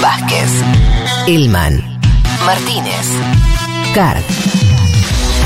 Vázquez, 0.00 0.50
Elman, 1.26 1.82
Martínez, 2.44 3.06
Card. 3.94 4.22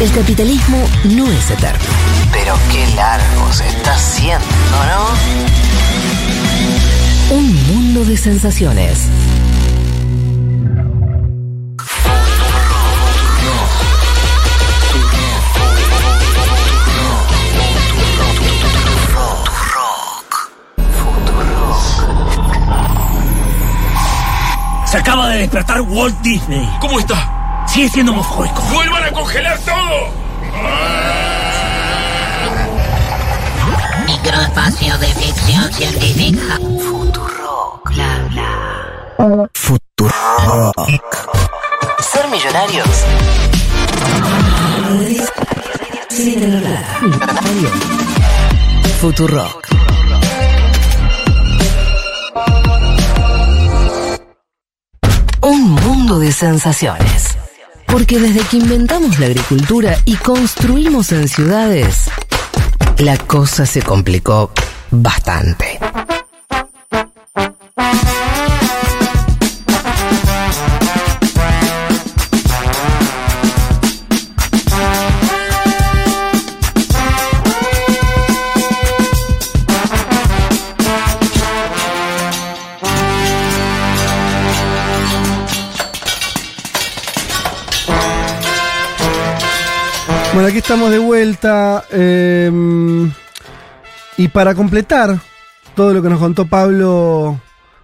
El 0.01 0.11
capitalismo 0.13 0.79
no 1.05 1.31
es 1.31 1.51
eterno. 1.51 1.81
Pero 2.33 2.59
qué 2.73 2.87
largo 2.95 3.53
se 3.53 3.67
está 3.69 3.95
haciendo, 3.95 4.47
¿no? 4.89 5.09
Un 7.37 7.67
mundo 7.67 8.05
de 8.05 8.17
sensaciones. 8.17 9.09
Se 24.91 24.97
acaba 24.99 25.29
de 25.29 25.39
despertar 25.39 25.81
Walt 25.83 26.19
Disney. 26.21 26.69
¿Cómo 26.81 26.99
está? 26.99 27.65
Sigue 27.69 27.89
siendo 27.89 28.11
homofóbico. 28.11 28.61
¡Vuelvan 28.73 29.05
a 29.05 29.13
congelar 29.13 29.57
todo! 29.61 30.13
Microespacio 34.05 34.99
de 34.99 35.07
ficción 35.07 35.73
científica. 35.73 36.57
Futurock. 36.57 37.89
Bla, 37.95 38.19
bla. 38.31 39.49
Futurock. 39.55 40.91
Ser 42.01 42.27
millonarios. 42.29 42.89
Sin. 46.09 46.65
Futurock. 49.01 49.70
De 56.19 56.33
sensaciones. 56.33 57.37
Porque 57.87 58.19
desde 58.19 58.41
que 58.41 58.57
inventamos 58.57 59.19
la 59.19 59.27
agricultura 59.27 59.97
y 60.05 60.17
construimos 60.17 61.13
en 61.13 61.29
ciudades, 61.29 62.11
la 62.99 63.17
cosa 63.17 63.67
se 63.67 63.83
complicó 63.83 64.53
bastante. 64.91 65.79
Estamos 90.71 90.93
de 90.93 91.01
vuelta. 91.01 91.85
eh, 91.91 92.49
y 94.17 94.29
para 94.29 94.55
completar 94.55 95.19
todo 95.75 95.93
lo 95.93 96.01
que 96.01 96.09
nos 96.09 96.21
contó 96.21 96.47
Pablo 96.47 97.41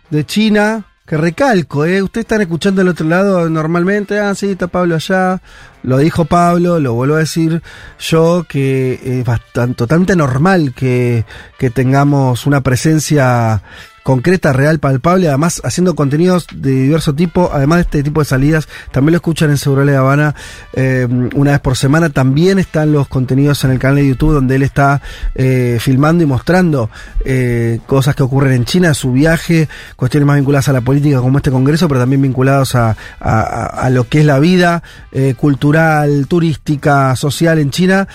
de 0.08 0.24
China, 0.24 0.84
que 1.04 1.16
recalco, 1.16 1.84
¿eh? 1.84 2.00
Ustedes 2.00 2.26
están 2.26 2.42
escuchando 2.42 2.82
del 2.82 2.90
otro 2.90 3.08
lado 3.08 3.50
normalmente. 3.50 4.20
Ah, 4.20 4.36
sí, 4.36 4.52
está 4.52 4.68
Pablo 4.68 4.94
allá. 4.94 5.42
Lo 5.82 5.98
dijo 5.98 6.26
Pablo, 6.26 6.78
lo 6.78 6.94
vuelvo 6.94 7.16
a 7.16 7.18
decir 7.18 7.60
yo, 7.98 8.46
que 8.48 9.00
es 9.02 9.24
bastante, 9.24 9.74
totalmente 9.74 10.14
normal 10.14 10.72
que, 10.72 11.24
que 11.58 11.70
tengamos 11.70 12.46
una 12.46 12.60
presencia 12.60 13.64
concreta, 14.06 14.52
real, 14.52 14.78
palpable, 14.78 15.26
además 15.26 15.60
haciendo 15.64 15.96
contenidos 15.96 16.46
de 16.54 16.70
diverso 16.70 17.12
tipo, 17.12 17.50
además 17.52 17.78
de 17.78 17.82
este 17.82 18.02
tipo 18.04 18.20
de 18.20 18.24
salidas, 18.26 18.68
también 18.92 19.14
lo 19.14 19.16
escuchan 19.16 19.50
en 19.50 19.56
Seguro 19.58 19.84
de 19.84 19.96
Habana 19.96 20.36
eh, 20.74 21.08
una 21.34 21.50
vez 21.50 21.58
por 21.60 21.76
semana, 21.76 22.08
también 22.10 22.60
están 22.60 22.92
los 22.92 23.08
contenidos 23.08 23.64
en 23.64 23.72
el 23.72 23.80
canal 23.80 23.96
de 23.96 24.06
YouTube 24.06 24.32
donde 24.34 24.54
él 24.54 24.62
está 24.62 25.02
eh, 25.34 25.78
filmando 25.80 26.22
y 26.22 26.26
mostrando 26.26 26.88
eh, 27.24 27.80
cosas 27.88 28.14
que 28.14 28.22
ocurren 28.22 28.52
en 28.52 28.64
China, 28.64 28.94
su 28.94 29.10
viaje, 29.10 29.68
cuestiones 29.96 30.24
más 30.24 30.36
vinculadas 30.36 30.68
a 30.68 30.72
la 30.72 30.82
política 30.82 31.18
como 31.18 31.38
este 31.38 31.50
congreso, 31.50 31.88
pero 31.88 31.98
también 31.98 32.22
vinculados 32.22 32.76
a, 32.76 32.96
a- 33.18 33.40
a- 33.66 33.90
lo 33.90 34.08
que 34.08 34.20
es 34.20 34.24
la 34.24 34.38
vida 34.38 34.84
eh, 35.10 35.34
cultural, 35.36 36.26
turística, 36.28 37.16
social 37.16 37.58
en 37.58 37.70
China 37.72 38.06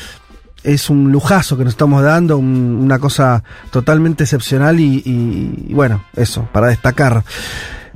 es 0.64 0.90
un 0.90 1.12
lujazo 1.12 1.58
que 1.58 1.64
nos 1.64 1.74
estamos 1.74 2.04
dando, 2.04 2.38
un- 2.38 2.80
una 2.82 3.00
cosa 3.00 3.44
totalmente 3.72 4.24
excepcional 4.24 4.80
y, 4.80 5.02
y- 5.06 5.66
y 5.70 5.74
bueno, 5.74 6.04
eso, 6.16 6.48
para 6.52 6.68
destacar. 6.68 7.24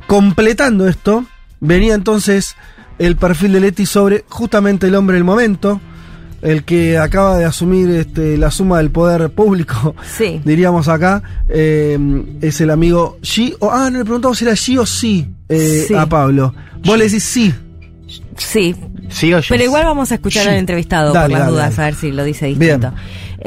Completando 0.08 0.88
esto, 0.88 1.26
venía 1.60 1.96
entonces 1.96 2.56
el 3.00 3.16
perfil 3.16 3.54
de 3.54 3.60
Leti 3.60 3.86
sobre 3.86 4.24
justamente 4.30 4.88
el 4.88 4.96
hombre 4.96 5.16
del 5.16 5.24
momento, 5.24 5.82
el 6.42 6.64
que 6.64 6.98
acaba 7.00 7.38
de 7.38 7.46
asumir 7.46 7.90
este, 7.90 8.38
la 8.38 8.52
suma 8.52 8.78
del 8.78 8.92
poder 8.92 9.32
público, 9.32 9.96
Sí. 10.16 10.42
diríamos 10.46 10.88
acá, 10.88 11.24
eh, 11.50 11.98
es 12.42 12.62
el 12.62 12.70
amigo 12.70 13.18
Xi, 13.22 13.56
o, 13.60 13.72
ah, 13.72 13.90
no 13.90 13.98
le 14.00 14.04
preguntamos 14.06 14.38
si 14.38 14.46
era 14.46 14.54
Xi 14.56 14.78
o 14.78 14.86
sí, 14.86 15.28
eh, 15.50 15.86
Sí. 15.88 15.94
a 15.96 16.06
Pablo. 16.06 16.54
Vos 16.84 16.98
le 16.98 17.06
decís 17.06 17.24
sí. 17.24 17.54
Sí. 18.38 18.76
Sí 19.10 19.32
Pero 19.50 19.64
igual 19.64 19.86
vamos 19.86 20.12
a 20.12 20.16
escuchar 20.16 20.44
Sí. 20.44 20.50
al 20.50 20.56
entrevistado 20.56 21.14
Dale, 21.14 21.26
por 21.26 21.32
las 21.32 21.40
dale, 21.42 21.52
dudas, 21.52 21.76
dale. 21.76 21.82
a 21.82 21.86
ver 21.92 21.96
si 22.00 22.12
lo 22.12 22.24
dice 22.24 22.54
Bien. 22.54 22.82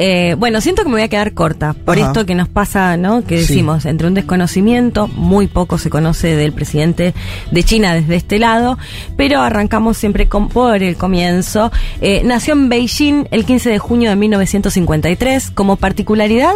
Eh, 0.01 0.37
bueno, 0.39 0.61
siento 0.61 0.83
que 0.85 0.89
me 0.89 0.95
voy 0.95 1.03
a 1.03 1.09
quedar 1.09 1.35
corta 1.35 1.73
por 1.75 1.99
Ajá. 1.99 2.07
esto 2.07 2.25
que 2.25 2.37
nos 2.37 2.49
pasa, 2.49 2.97
¿no? 2.97 3.25
Que 3.25 3.39
Sí. 3.43 3.49
decimos, 3.49 3.85
entre 3.85 4.07
un 4.07 4.15
desconocimiento, 4.15 5.09
muy 5.09 5.49
poco 5.49 5.77
se 5.77 5.91
conoce 5.91 6.37
del 6.37 6.53
presidente 6.53 7.15
de 7.51 7.63
China 7.65 7.95
desde 7.95 8.15
este 8.15 8.39
lado, 8.39 8.79
pero 9.17 9.41
arrancamos 9.43 9.97
siempre 9.97 10.29
con, 10.29 10.49
por 10.49 10.83
el 10.83 10.97
comienzo. 10.97 11.73
Eh, 12.01 12.23
nació 12.25 12.55
en 12.55 12.69
Beijing 12.69 13.27
el 13.33 13.45
15 13.45 13.71
de 13.71 13.79
junio 13.81 14.11
de 14.11 14.15
1953. 14.17 15.51
Como 15.51 15.75
particularidad, 15.77 16.55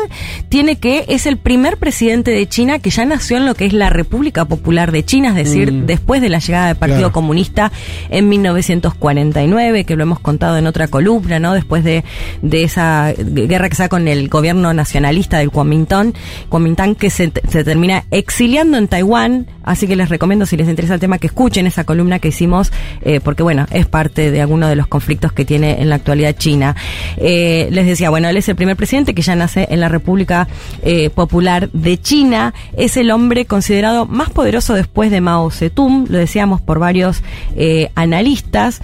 tiene 0.49 0.77
que 0.77 1.05
es 1.09 1.27
el 1.27 1.37
primer 1.37 1.79
presidente 1.79 2.31
de 2.31 2.47
China 2.49 2.79
que 2.79 2.91
ya 2.91 3.05
nació 3.05 3.39
en 3.39 3.47
lo 3.47 3.55
que 3.57 3.65
es 3.67 3.73
la 3.73 3.91
República 3.91 4.45
Popular 4.45 4.93
de 4.93 5.05
China, 5.05 5.31
es 5.31 5.35
decir, 5.35 5.73
Mm. 5.73 5.87
después 5.87 6.21
de 6.23 6.29
la 6.29 6.39
llegada 6.39 6.69
del 6.69 6.77
Partido 6.77 6.99
Claro. 7.01 7.13
Comunista 7.13 7.73
en 8.09 8.29
1949, 8.29 9.85
que 9.85 9.97
lo 9.97 10.03
hemos 10.05 10.21
contado 10.21 10.57
en 10.59 10.67
otra 10.67 10.87
columna, 10.89 11.39
¿no? 11.41 11.55
Después 11.55 11.83
de, 11.85 12.05
de 12.43 12.63
esa 12.63 13.13
guerra 13.33 13.69
que 13.69 13.77
se 13.77 13.89
con 13.89 14.09
el 14.09 14.29
gobierno 14.29 14.73
nacionalista 14.73 15.39
del 15.39 15.51
Kuomintang, 15.51 16.13
Kuomintang 16.49 16.95
que 16.95 17.11
se, 17.11 17.33
se 17.49 17.65
termina 17.65 18.05
exiliando 18.11 18.79
en 18.79 18.89
Taiwán, 18.89 19.47
así 19.65 19.87
que 19.87 19.97
les 19.97 20.09
recomiendo 20.09 20.47
si 20.47 20.57
les 20.57 20.69
interesa 20.69 20.95
el 20.95 21.01
tema 21.01 21.19
que 21.19 21.27
escuchen 21.27 21.67
esa 21.67 21.85
columna 21.85 22.19
que 22.19 22.29
hicimos, 22.29 22.73
eh, 23.03 23.21
porque 23.21 23.43
bueno, 23.43 23.67
es 23.71 23.87
parte 23.87 24.31
de 24.31 24.41
alguno 24.41 24.69
de 24.69 24.77
los 24.77 24.87
conflictos 24.87 25.33
que 25.33 25.45
tiene 25.45 25.81
en 25.81 25.89
la 25.89 25.97
actualidad 25.97 26.37
China. 26.37 26.77
Eh, 27.17 27.69
les 27.71 27.87
decía, 27.87 28.11
bueno, 28.11 28.29
él 28.29 28.37
es 28.37 28.49
el 28.49 28.57
primer 28.57 28.77
presidente 28.77 29.15
que 29.15 29.23
ya 29.23 29.35
nace 29.35 29.67
en 29.71 29.81
la 29.81 29.89
República 29.89 30.49
eh, 30.83 31.11
Popular 31.11 31.71
de 31.73 32.01
China, 32.01 32.55
es 32.77 32.97
el 32.97 33.11
hombre 33.11 33.47
considerado 33.47 34.07
más 34.07 34.31
poderoso 34.31 34.75
después 34.75 35.11
de 35.11 35.21
Mao 35.21 35.51
Zedong, 35.51 36.07
lo 36.09 36.19
decíamos 36.19 36.61
por 36.61 36.79
varios 36.79 37.23
eh, 37.57 37.91
analistas. 37.95 38.81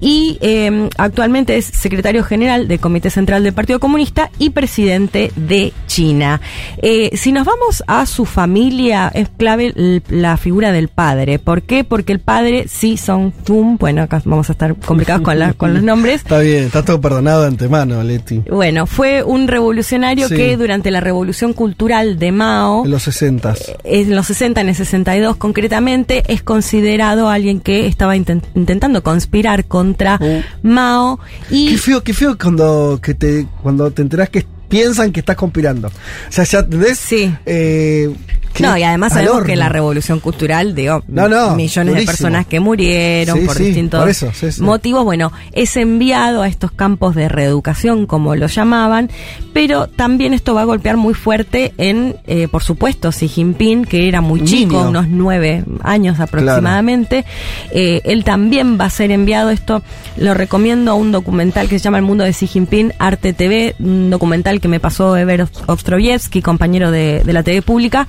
Y 0.00 0.38
eh, 0.40 0.88
actualmente 0.96 1.56
es 1.56 1.64
secretario 1.66 2.22
general 2.22 2.68
del 2.68 2.78
Comité 2.80 3.10
Central 3.10 3.42
del 3.42 3.52
Partido 3.52 3.80
Comunista 3.80 4.30
y 4.38 4.50
presidente 4.50 5.32
de 5.34 5.72
China. 5.86 6.40
Eh, 6.82 7.10
si 7.16 7.32
nos 7.32 7.44
vamos 7.44 7.82
a 7.86 8.06
su 8.06 8.24
familia, 8.24 9.10
es 9.12 9.28
clave 9.36 9.72
la 10.08 10.36
figura 10.36 10.70
del 10.72 10.88
padre. 10.88 11.38
¿Por 11.38 11.62
qué? 11.62 11.82
Porque 11.84 12.12
el 12.12 12.20
padre, 12.20 12.66
sí, 12.68 12.96
Song 12.96 13.32
Tum, 13.44 13.76
bueno, 13.78 14.02
acá 14.02 14.22
vamos 14.24 14.48
a 14.48 14.52
estar 14.52 14.76
complicados 14.76 15.22
con, 15.22 15.38
la- 15.38 15.52
con 15.54 15.74
los 15.74 15.82
nombres. 15.82 16.16
Está 16.22 16.38
bien, 16.40 16.64
está 16.64 16.84
todo 16.84 17.00
perdonado 17.00 17.42
de 17.42 17.48
antemano, 17.48 18.02
Leti. 18.02 18.42
Bueno, 18.50 18.86
fue 18.86 19.22
un 19.24 19.48
revolucionario 19.48 20.28
Sí. 20.28 20.36
que 20.36 20.56
durante 20.56 20.90
la 20.90 21.00
revolución 21.00 21.52
cultural 21.54 22.18
de 22.18 22.32
Mao, 22.32 22.84
En 22.84 22.90
los 22.90 23.02
60 23.02 23.54
en 23.84 24.14
los 24.14 24.26
60, 24.26 24.60
en 24.60 24.68
el 24.68 24.74
62 24.74 25.36
concretamente, 25.36 26.22
es 26.28 26.42
considerado 26.42 27.28
alguien 27.30 27.60
que 27.60 27.86
estaba 27.86 28.16
inten- 28.16 28.42
intentando 28.54 29.02
conspirar 29.02 29.64
contra 29.88 30.18
Uh. 30.20 30.42
Mao 30.62 31.18
y... 31.50 31.70
Qué 31.70 31.78
feo, 31.78 32.02
qué 32.02 32.12
feo 32.12 32.36
cuando, 32.36 32.98
que 33.02 33.14
te, 33.14 33.46
cuando 33.62 33.90
te 33.90 34.02
enterás 34.02 34.28
que 34.28 34.44
piensan 34.68 35.12
que 35.12 35.20
estás 35.20 35.36
conspirando. 35.36 35.88
O 35.88 35.92
sea, 36.32 36.44
ya 36.44 36.58
¿entendés? 36.60 36.98
Sí. 36.98 37.34
Eh, 37.46 38.12
No, 38.62 38.76
y 38.76 38.82
además 38.82 39.12
sabemos 39.12 39.34
horno. 39.36 39.46
que 39.46 39.56
la 39.56 39.68
revolución 39.68 40.20
cultural, 40.20 40.74
digo, 40.74 41.02
No, 41.08 41.28
no, 41.28 41.54
millones 41.54 41.94
de 41.94 42.02
personas 42.04 42.46
que 42.46 42.60
murieron 42.60 43.38
Sí, 43.40 43.44
por 43.46 43.56
sí, 43.56 43.64
distintos 43.66 44.00
por 44.00 44.08
eso, 44.08 44.30
sí, 44.32 44.60
motivos, 44.62 45.04
bueno, 45.04 45.32
es 45.52 45.76
enviado 45.76 46.42
a 46.42 46.48
estos 46.48 46.72
campos 46.72 47.14
de 47.14 47.28
reeducación, 47.28 48.06
como 48.06 48.34
lo 48.34 48.46
llamaban, 48.46 49.10
pero 49.52 49.86
también 49.88 50.34
esto 50.34 50.54
va 50.54 50.62
a 50.62 50.64
golpear 50.64 50.96
muy 50.96 51.14
fuerte 51.14 51.72
en, 51.78 52.16
eh, 52.26 52.48
por 52.48 52.62
supuesto, 52.62 53.10
Xi 53.10 53.28
Jinping, 53.28 53.84
que 53.84 54.08
era 54.08 54.20
muy 54.20 54.42
chico, 54.44 54.76
niño. 54.78 54.88
unos 54.88 55.08
nueve 55.08 55.64
años 55.82 56.20
aproximadamente. 56.20 57.24
Eh, 57.72 58.00
él 58.04 58.24
también 58.24 58.78
va 58.80 58.86
a 58.86 58.90
ser 58.90 59.10
enviado, 59.10 59.50
esto 59.50 59.82
lo 60.16 60.34
recomiendo 60.34 60.90
a 60.90 60.94
un 60.94 61.12
documental 61.12 61.68
que 61.68 61.78
se 61.78 61.84
llama 61.84 61.98
El 61.98 62.04
Mundo 62.04 62.24
de 62.24 62.32
Xi 62.32 62.46
Jinping, 62.46 62.92
Arte 62.98 63.32
TV, 63.32 63.74
un 63.78 64.10
documental 64.10 64.60
que 64.60 64.68
me 64.68 64.80
pasó 64.80 65.16
Ever 65.16 65.46
Ostrovievsky, 65.66 66.42
compañero 66.42 66.90
de, 66.90 67.22
de 67.24 67.32
la 67.32 67.42
TV 67.42 67.62
pública, 67.62 68.06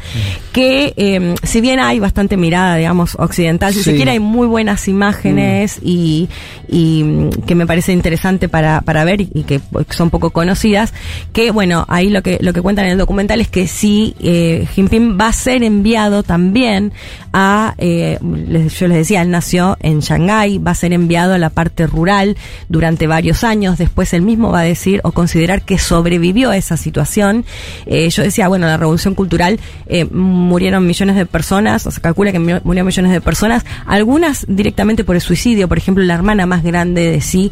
que 0.51 0.93
eh, 0.97 1.35
si 1.43 1.61
bien 1.61 1.79
hay 1.79 1.99
bastante 1.99 2.37
mirada, 2.37 2.75
digamos, 2.75 3.15
occidental, 3.19 3.73
si 3.73 3.79
Sí. 3.79 3.91
se 3.91 3.95
quiere, 3.95 4.11
hay 4.11 4.19
muy 4.19 4.47
buenas 4.47 4.87
imágenes 4.87 5.79
y, 5.83 6.27
y, 6.67 7.03
mm, 7.03 7.29
que 7.45 7.55
me 7.55 7.65
parece 7.67 7.93
interesante 7.93 8.49
para, 8.49 8.81
para 8.81 9.03
ver 9.03 9.21
y, 9.21 9.29
y 9.33 9.43
que 9.43 9.61
son 9.89 10.09
poco 10.09 10.31
conocidas, 10.31 10.93
que 11.33 11.51
bueno, 11.51 11.85
ahí 11.87 12.09
lo 12.09 12.21
que, 12.23 12.37
lo 12.41 12.53
que 12.53 12.61
cuentan 12.61 12.85
en 12.85 12.91
el 12.93 12.97
documental 12.97 13.41
es 13.41 13.47
que 13.47 13.67
sí, 13.67 14.15
eh, 14.21 14.67
Jinping 14.73 15.17
va 15.19 15.27
a 15.27 15.33
ser 15.33 15.63
enviado 15.63 16.23
también 16.23 16.91
a, 17.33 17.75
eh, 17.77 18.17
yo 18.21 18.87
les 18.87 18.97
decía, 18.97 19.21
él 19.21 19.29
nació 19.31 19.77
en 19.81 19.99
Shanghái, 19.99 20.57
va 20.57 20.71
a 20.71 20.75
ser 20.75 20.93
enviado 20.93 21.33
a 21.33 21.37
la 21.37 21.49
parte 21.49 21.85
rural 21.87 22.37
durante 22.69 23.07
varios 23.07 23.43
años, 23.43 23.77
después 23.77 24.13
él 24.13 24.21
mismo 24.23 24.51
va 24.51 24.61
a 24.61 24.63
decir 24.63 24.99
o 25.03 25.11
considerar 25.11 25.61
que 25.61 25.77
sobrevivió 25.77 26.49
a 26.49 26.57
esa 26.57 26.75
situación. 26.77 27.45
Eh, 27.85 28.09
yo 28.09 28.23
decía, 28.23 28.47
bueno, 28.47 28.67
la 28.67 28.77
revolución 28.77 29.15
cultural 29.15 29.59
eh, 29.87 30.05
murieron 30.29 30.85
millones 30.87 31.15
de 31.15 31.25
personas, 31.25 31.85
o 31.87 31.91
se 31.91 31.99
calcula 32.01 32.31
que 32.31 32.39
mu- 32.39 32.59
murieron 32.63 32.85
millones 32.87 33.11
de 33.11 33.21
personas, 33.21 33.65
algunas 33.85 34.45
directamente 34.47 35.03
por 35.03 35.15
el 35.15 35.21
suicidio, 35.21 35.67
por 35.67 35.77
ejemplo, 35.77 36.03
la 36.03 36.13
hermana 36.13 36.45
más 36.45 36.63
grande 36.63 37.09
de 37.11 37.21
sí, 37.21 37.51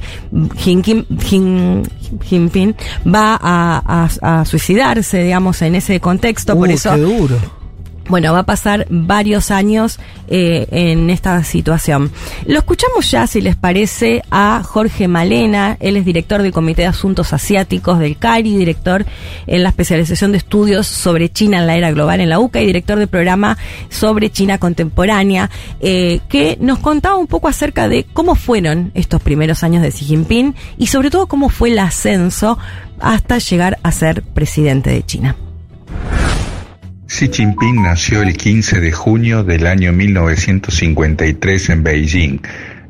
Jin 0.58 0.82
Kim- 0.82 1.06
Jin- 1.10 1.84
Jinping, 2.24 2.76
va 3.06 3.38
a, 3.42 4.08
a- 4.22 4.40
a 4.42 4.46
suicidarse, 4.46 5.24
digamos, 5.24 5.62
en 5.62 5.76
ese 5.76 6.00
contexto, 6.00 6.56
por 6.56 6.70
Uh, 6.70 6.72
eso 6.72 6.92
qué 6.94 7.02
duro. 7.02 7.38
Bueno, 8.10 8.34
va 8.34 8.40
a 8.40 8.46
pasar 8.46 8.88
varios 8.90 9.52
años 9.52 10.00
eh, 10.28 10.68
en 10.72 11.10
esta 11.10 11.44
situación. 11.44 12.12
Lo 12.46 12.60
escuchamos 12.60 13.10
ya, 13.12 13.28
si 13.28 13.42
les 13.42 13.56
parece, 13.56 14.24
a 14.32 14.62
Jorge 14.64 15.08
Malena. 15.08 15.78
Él 15.80 15.98
es 15.98 16.06
director 16.06 16.42
del 16.42 16.52
Comité 16.52 16.84
de 16.84 16.88
Asuntos 16.88 17.34
Asiáticos 17.34 18.00
del 18.00 18.18
CARI, 18.18 18.58
director 18.58 19.06
en 19.46 19.64
la 19.64 19.70
especialización 19.70 20.32
de 20.32 20.40
estudios 20.40 20.88
sobre 20.88 21.30
China 21.30 21.60
en 21.60 21.68
la 21.68 21.76
era 21.76 21.92
global 21.92 22.22
en 22.22 22.30
la 22.30 22.40
UCA 22.40 22.62
y 22.62 22.66
director 22.66 22.98
del 22.98 23.08
programa 23.08 23.58
sobre 23.90 24.30
China 24.30 24.58
contemporánea, 24.58 25.50
eh, 25.80 26.20
que 26.30 26.58
nos 26.60 26.80
contaba 26.80 27.16
un 27.16 27.28
poco 27.28 27.48
acerca 27.48 27.88
de 27.88 28.06
cómo 28.06 28.36
fueron 28.36 28.92
estos 28.94 29.22
primeros 29.22 29.64
años 29.64 29.82
de 29.82 29.92
Xi 29.92 30.06
Jinping 30.06 30.56
y 30.78 30.88
sobre 30.88 31.10
todo 31.10 31.28
cómo 31.28 31.50
fue 31.50 31.70
el 31.70 31.80
ascenso 31.80 32.58
hasta 33.00 33.38
llegar 33.38 33.80
a 33.84 33.92
ser 33.92 34.24
presidente 34.24 34.90
de 34.90 35.06
China. 35.06 35.36
Xi 37.10 37.30
Jinping 37.32 37.84
nació 37.84 38.22
el 38.22 38.36
15 38.36 38.82
de 38.82 38.92
junio 38.92 39.46
del 39.46 39.66
año 39.66 39.94
1953 39.94 41.70
en 41.70 41.84
Beijing. 41.84 42.40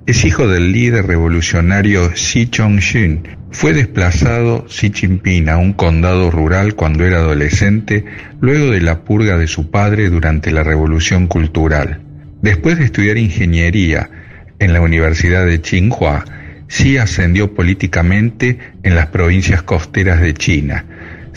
Es 0.08 0.26
hijo 0.26 0.48
del 0.48 0.72
líder 0.72 1.06
revolucionario 1.06 2.10
Xi 2.10 2.48
Chongxun. 2.48 3.28
Fue 3.52 3.74
desplazado 3.74 4.66
Xi 4.66 4.92
Jinping 4.92 5.50
a 5.50 5.58
un 5.58 5.74
condado 5.74 6.32
rural 6.32 6.74
cuando 6.74 7.06
era 7.06 7.18
adolescente, 7.18 8.06
luego 8.42 8.72
de 8.72 8.82
la 8.82 9.04
purga 9.04 9.38
de 9.38 9.48
su 9.48 9.70
padre 9.70 10.10
durante 10.10 10.50
la 10.52 10.64
Revolución 10.64 11.28
Cultural. 11.28 12.02
Después 12.42 12.80
de 12.80 12.86
estudiar 12.86 13.18
ingeniería 13.18 14.10
en 14.58 14.74
la 14.74 14.82
Universidad 14.82 15.46
de 15.46 15.60
Tsinghua, 15.60 16.26
Xi 16.68 16.98
ascendió 16.98 17.54
políticamente 17.54 18.58
en 18.82 18.96
las 18.96 19.08
provincias 19.08 19.62
costeras 19.62 20.20
de 20.22 20.34
China. 20.34 20.86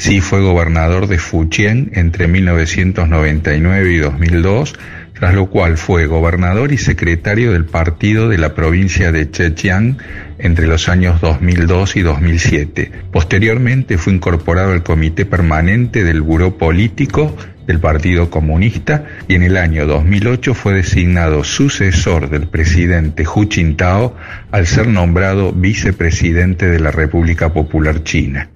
Xi 0.01 0.23
fue 0.23 0.41
gobernador 0.41 1.09
de 1.09 1.19
Fujian 1.19 1.91
entre 1.93 2.27
1999 2.27 3.93
y 3.93 3.99
2002, 3.99 4.75
tras 5.13 5.35
lo 5.35 5.51
cual 5.51 5.77
fue 5.77 6.07
gobernador 6.07 6.73
y 6.73 6.79
secretario 6.79 7.53
del 7.53 7.67
partido 7.67 8.31
de 8.31 8.39
la 8.39 8.55
provincia 8.55 9.13
de 9.13 9.27
Zhejiang 9.27 9.99
entre 10.39 10.69
los 10.69 10.89
años 10.89 11.21
2002 11.21 11.97
y 11.97 12.01
2007. 12.01 12.93
Posteriormente 13.13 13.99
fue 13.99 14.15
incorporado 14.15 14.73
al 14.73 14.83
comité 14.83 15.27
permanente 15.27 16.03
del 16.03 16.23
Buró 16.23 16.57
Político 16.57 17.37
del 17.67 17.79
Partido 17.79 18.31
Comunista 18.31 19.05
y 19.29 19.35
en 19.35 19.43
el 19.43 19.59
año 19.59 19.87
2008 19.87 20.55
fue 20.55 20.73
designado 20.73 21.45
sucesor 21.45 22.31
del 22.31 22.49
presidente 22.49 23.25
Hu 23.27 23.51
Jintao 23.51 24.17
al 24.51 24.67
ser 24.67 24.89
nombrado 24.89 25.53
vicepresidente 25.53 26.69
de 26.69 26.81
la 26.81 26.91
República 26.91 27.53
Popular 27.53 28.03
China. 28.03 28.49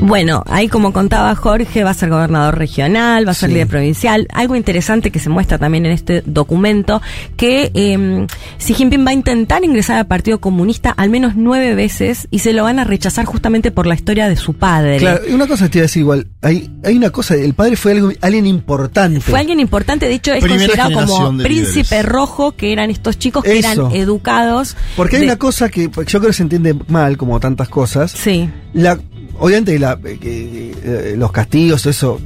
Bueno, 0.00 0.42
ahí 0.48 0.68
como 0.68 0.92
contaba 0.92 1.34
Jorge, 1.34 1.84
va 1.84 1.90
a 1.90 1.94
ser 1.94 2.10
gobernador 2.10 2.58
regional, 2.58 3.26
va 3.26 3.32
a 3.32 3.34
ser 3.34 3.48
Sí. 3.50 3.54
líder 3.54 3.68
provincial. 3.68 4.26
Algo 4.32 4.56
interesante 4.56 5.10
que 5.10 5.18
se 5.20 5.28
muestra 5.28 5.58
también 5.58 5.86
en 5.86 5.92
este 5.92 6.22
documento, 6.26 7.00
que 7.36 7.70
eh, 7.74 8.26
Xi 8.58 8.74
Jinping 8.74 9.06
va 9.06 9.10
a 9.10 9.14
intentar 9.14 9.64
ingresar 9.64 9.98
al 9.98 10.06
Partido 10.06 10.40
Comunista 10.40 10.90
al 10.90 11.08
menos 11.10 11.34
nueve 11.36 11.74
veces 11.74 12.26
y 12.30 12.40
se 12.40 12.52
lo 12.52 12.64
van 12.64 12.78
a 12.78 12.84
rechazar 12.84 13.24
justamente 13.26 13.70
por 13.70 13.86
la 13.86 13.94
historia 13.94 14.28
de 14.28 14.36
su 14.36 14.54
padre. 14.54 14.98
Claro, 14.98 15.20
y 15.28 15.32
una 15.32 15.46
cosa 15.46 15.68
te 15.68 15.78
iba 15.78 15.82
a 15.82 15.86
decir 15.86 16.00
igual. 16.00 16.26
Hay, 16.42 16.70
hay 16.84 16.96
una 16.96 17.10
cosa, 17.10 17.34
el 17.34 17.54
padre 17.54 17.76
fue 17.76 17.92
algo- 17.92 18.12
alguien 18.20 18.46
importante. 18.46 19.20
Fue 19.20 19.38
alguien 19.38 19.60
importante, 19.60 20.06
de 20.08 20.14
hecho 20.14 20.32
es 20.32 20.42
Primera 20.42 20.66
considerado 20.88 21.06
como 21.06 21.38
príncipe 21.42 21.82
líderes. 21.96 22.06
rojo, 22.06 22.52
que 22.56 22.72
eran 22.72 22.90
estos 22.90 23.18
chicos 23.18 23.44
que 23.44 23.58
Eso. 23.58 23.88
eran 23.88 23.96
educados. 23.96 24.76
Porque 24.96 25.16
hay 25.16 25.20
de- 25.22 25.28
una 25.28 25.36
cosa 25.38 25.68
que 25.68 25.82
yo 25.84 25.90
creo 26.18 26.20
que 26.22 26.32
se 26.32 26.42
entiende 26.42 26.74
mal, 26.88 27.16
como 27.16 27.38
tantas 27.40 27.68
cosas. 27.68 28.10
Sí, 28.10 28.50
La, 28.74 28.98
obviamente 29.38 29.78
la, 29.78 29.98
eh, 30.04 30.18
eh, 30.22 31.14
los 31.16 31.32
castigos, 31.32 31.86
eso 31.86 32.20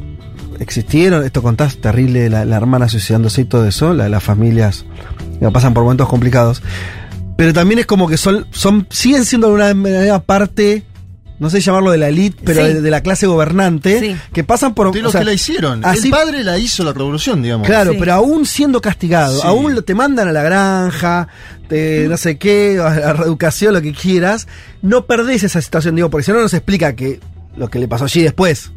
existieron. 0.58 1.25
Esto 1.25 1.43
contás 1.43 1.76
terrible, 1.79 2.29
la, 2.31 2.43
hermana 2.56 2.88
suicidándose 2.88 3.43
y 3.43 3.44
todo 3.44 3.67
eso, 3.67 3.93
la- 3.94 4.08
las 4.08 4.23
familias 4.23 4.85
pasan 5.53 5.75
por 5.75 5.85
momentos 5.85 6.08
complicados. 6.08 6.62
Pero 7.37 7.53
también 7.53 7.79
es 7.81 7.87
como 7.87 8.08
que 8.08 8.17
son, 8.17 8.47
son 8.50 8.87
siguen 8.91 9.25
siendo 9.26 9.49
de 9.55 9.62
alguna 9.62 9.75
manera 9.91 10.23
parte, 10.23 10.85
no 11.38 11.50
sé 11.50 11.60
llamarlo 11.60 11.90
de 11.90 11.98
la 11.98 12.08
elite, 12.08 12.38
pero 12.44 12.62
Sí. 12.66 12.72
de, 12.74 12.80
de 12.80 12.90
la 12.90 13.00
clase 13.02 13.26
gobernante, 13.26 14.00
Sí. 14.00 14.16
que 14.32 14.42
pasan 14.44 14.74
por... 14.74 14.90
De 14.92 15.00
o 15.00 15.02
los 15.02 15.12
sea, 15.12 15.20
que 15.20 15.24
la 15.26 15.32
hicieron. 15.32 15.84
así- 15.84 16.06
el 16.06 16.10
padre 16.10 16.42
la 16.44 16.58
hizo 16.58 16.82
la 16.84 16.92
revolución, 16.92 17.42
digamos. 17.42 17.66
Claro, 17.66 17.92
Sí. 17.92 17.96
pero 18.00 18.14
aún 18.14 18.46
siendo 18.46 18.80
castigado, 18.80 19.40
Sí. 19.40 19.46
aún 19.46 19.74
lo- 19.74 19.82
te 19.82 19.94
mandan 19.94 20.28
a 20.28 20.32
la 20.32 20.42
granja, 20.42 21.28
te, 21.68 22.06
no 22.08 22.16
sé 22.16 22.38
qué, 22.38 22.78
a 22.80 22.90
la 22.94 23.12
reeducación, 23.12 23.74
lo 23.74 23.82
que 23.82 23.92
quieras, 23.92 24.46
no 24.82 25.06
perdés 25.06 25.42
esa 25.42 25.60
situación, 25.60 25.94
digo, 25.96 26.08
porque 26.10 26.24
si 26.24 26.32
no 26.32 26.40
nos 26.40 26.54
explica 26.54 26.94
que 26.94 27.20
lo 27.56 27.68
que 27.68 27.78
le 27.78 27.88
pasó 27.88 28.04
allí 28.04 28.22
después. 28.22 28.70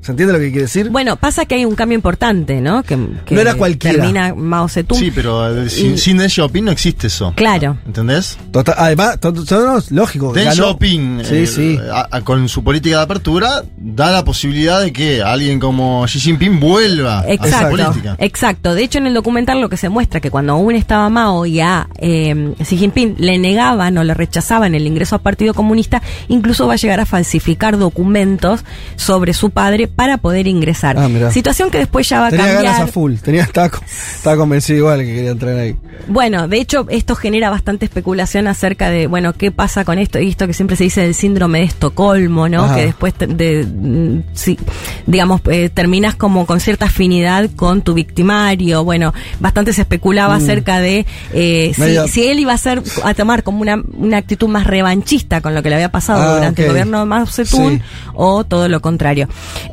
¿Se 0.00 0.12
entiende 0.12 0.32
lo 0.34 0.38
que 0.38 0.50
quiere 0.50 0.62
decir? 0.62 0.88
Bueno, 0.90 1.16
pasa 1.16 1.46
que 1.46 1.56
hay 1.56 1.64
un 1.64 1.74
cambio 1.74 1.96
importante, 1.96 2.60
¿no? 2.60 2.84
Que, 2.84 2.96
que 3.24 3.34
No 3.34 3.40
era 3.40 3.54
cualquiera. 3.54 3.96
Termina 3.98 4.34
Mao 4.36 4.68
Zedong. 4.68 4.96
Sí, 5.00 5.10
pero 5.12 5.64
eh, 5.64 5.68
sin, 5.68 5.94
Y- 5.94 5.98
sin 5.98 6.18
Deng 6.18 6.28
Xiaoping 6.30 6.64
no 6.64 6.70
existe 6.70 7.08
eso. 7.08 7.32
Claro. 7.34 7.76
¿Entendés? 7.86 8.38
Total- 8.52 8.76
además, 8.78 9.18
to- 9.18 9.32
to- 9.32 9.60
no, 9.66 9.78
es 9.78 9.90
lógico. 9.90 10.32
Deng 10.32 10.44
ganó. 10.44 10.54
Xiaoping, 10.54 11.22
Sí, 11.24 11.34
eh, 11.34 11.46
sí. 11.48 11.78
a- 11.92 12.06
a- 12.10 12.20
con 12.20 12.48
su 12.48 12.62
política 12.62 12.98
de 12.98 13.02
apertura, 13.02 13.64
da 13.76 14.12
la 14.12 14.24
posibilidad 14.24 14.80
de 14.80 14.92
que 14.92 15.24
alguien 15.24 15.58
como 15.58 16.04
Xi 16.06 16.20
Jinping 16.20 16.60
vuelva 16.60 17.20
a 17.20 17.24
la 17.26 17.32
Exacto, 17.32 17.70
política. 17.70 18.16
exacto. 18.20 18.74
De 18.74 18.84
hecho, 18.84 18.98
en 18.98 19.08
el 19.08 19.14
documental 19.14 19.60
lo 19.60 19.68
que 19.68 19.76
se 19.76 19.88
muestra 19.88 20.20
que 20.20 20.30
cuando 20.30 20.52
aún 20.52 20.76
estaba 20.76 21.08
Mao 21.08 21.46
y 21.46 21.58
a 21.58 21.88
eh, 21.98 22.54
Xi 22.62 22.76
Jinping 22.76 23.16
le 23.18 23.38
negaban 23.38 23.98
o 23.98 24.04
le 24.04 24.14
rechazaban 24.14 24.76
el 24.76 24.86
ingreso 24.86 25.16
al 25.16 25.22
Partido 25.22 25.52
Comunista, 25.52 26.00
incluso 26.28 26.68
va 26.68 26.74
a 26.74 26.76
llegar 26.76 27.00
a 27.00 27.06
falsificar 27.06 27.76
documentos 27.76 28.64
sobre 28.94 29.32
su 29.32 29.50
padre 29.50 29.85
para 29.88 30.18
poder 30.18 30.46
ingresar. 30.46 30.96
Ah. 30.98 31.30
Situación 31.30 31.70
que 31.70 31.78
después 31.78 32.08
ya 32.08 32.20
va 32.20 32.26
a 32.28 32.30
Tenía 32.30 32.46
ganas 32.46 32.64
a 32.64 32.76
cambiar. 32.78 32.88
full, 32.92 33.14
tenía, 33.16 33.42
estaba, 33.42 33.70
estaba 34.14 34.36
convencido 34.36 34.78
igual 34.78 35.00
que 35.00 35.14
quería 35.14 35.30
entrar 35.30 35.56
ahí. 35.56 35.76
Bueno, 36.08 36.48
de 36.48 36.58
hecho, 36.58 36.86
esto 36.90 37.14
genera 37.14 37.50
bastante 37.50 37.84
especulación 37.86 38.46
acerca 38.46 38.90
de, 38.90 39.06
bueno, 39.06 39.32
qué 39.32 39.50
pasa 39.50 39.84
con 39.84 39.98
esto, 39.98 40.18
y 40.20 40.28
esto 40.28 40.46
que 40.46 40.52
siempre 40.52 40.76
se 40.76 40.84
dice 40.84 41.00
del 41.02 41.14
síndrome 41.14 41.58
de 41.60 41.64
Estocolmo, 41.64 42.48
¿no? 42.48 42.64
Ajá. 42.64 42.76
Que 42.76 42.86
después, 42.86 43.14
de, 43.18 43.64
mm, 43.66 44.22
sí, 44.34 44.58
digamos, 45.06 45.40
eh, 45.50 45.70
terminas 45.72 46.14
como 46.14 46.46
con 46.46 46.60
cierta 46.60 46.86
afinidad 46.86 47.48
con 47.56 47.82
tu 47.82 47.94
victimario. 47.94 48.84
Bueno, 48.84 49.12
bastante 49.40 49.72
se 49.72 49.82
especulaba 49.82 50.34
acerca 50.36 50.80
de 50.80 51.06
eh, 51.32 51.72
si, 51.74 52.20
Mm. 52.20 52.30
Él 52.30 52.40
iba 52.40 52.52
a 52.52 52.58
ser, 52.58 52.82
a 53.04 53.14
tomar 53.14 53.42
como 53.42 53.60
una, 53.62 53.80
una 53.96 54.16
actitud 54.18 54.48
más 54.48 54.66
revanchista 54.66 55.40
con 55.40 55.54
lo 55.54 55.62
que 55.62 55.68
le 55.68 55.76
había 55.76 55.90
pasado 55.92 56.20
Ah, 56.22 56.34
durante 56.36 56.62
el 56.62 56.68
gobierno 56.70 56.98
de 57.00 57.04
Mao 57.04 57.26
Zedong 57.26 57.78
Sí. 57.78 57.82
o 58.14 58.44
todo 58.44 58.68
lo 58.68 58.80
contrario. 58.80 59.28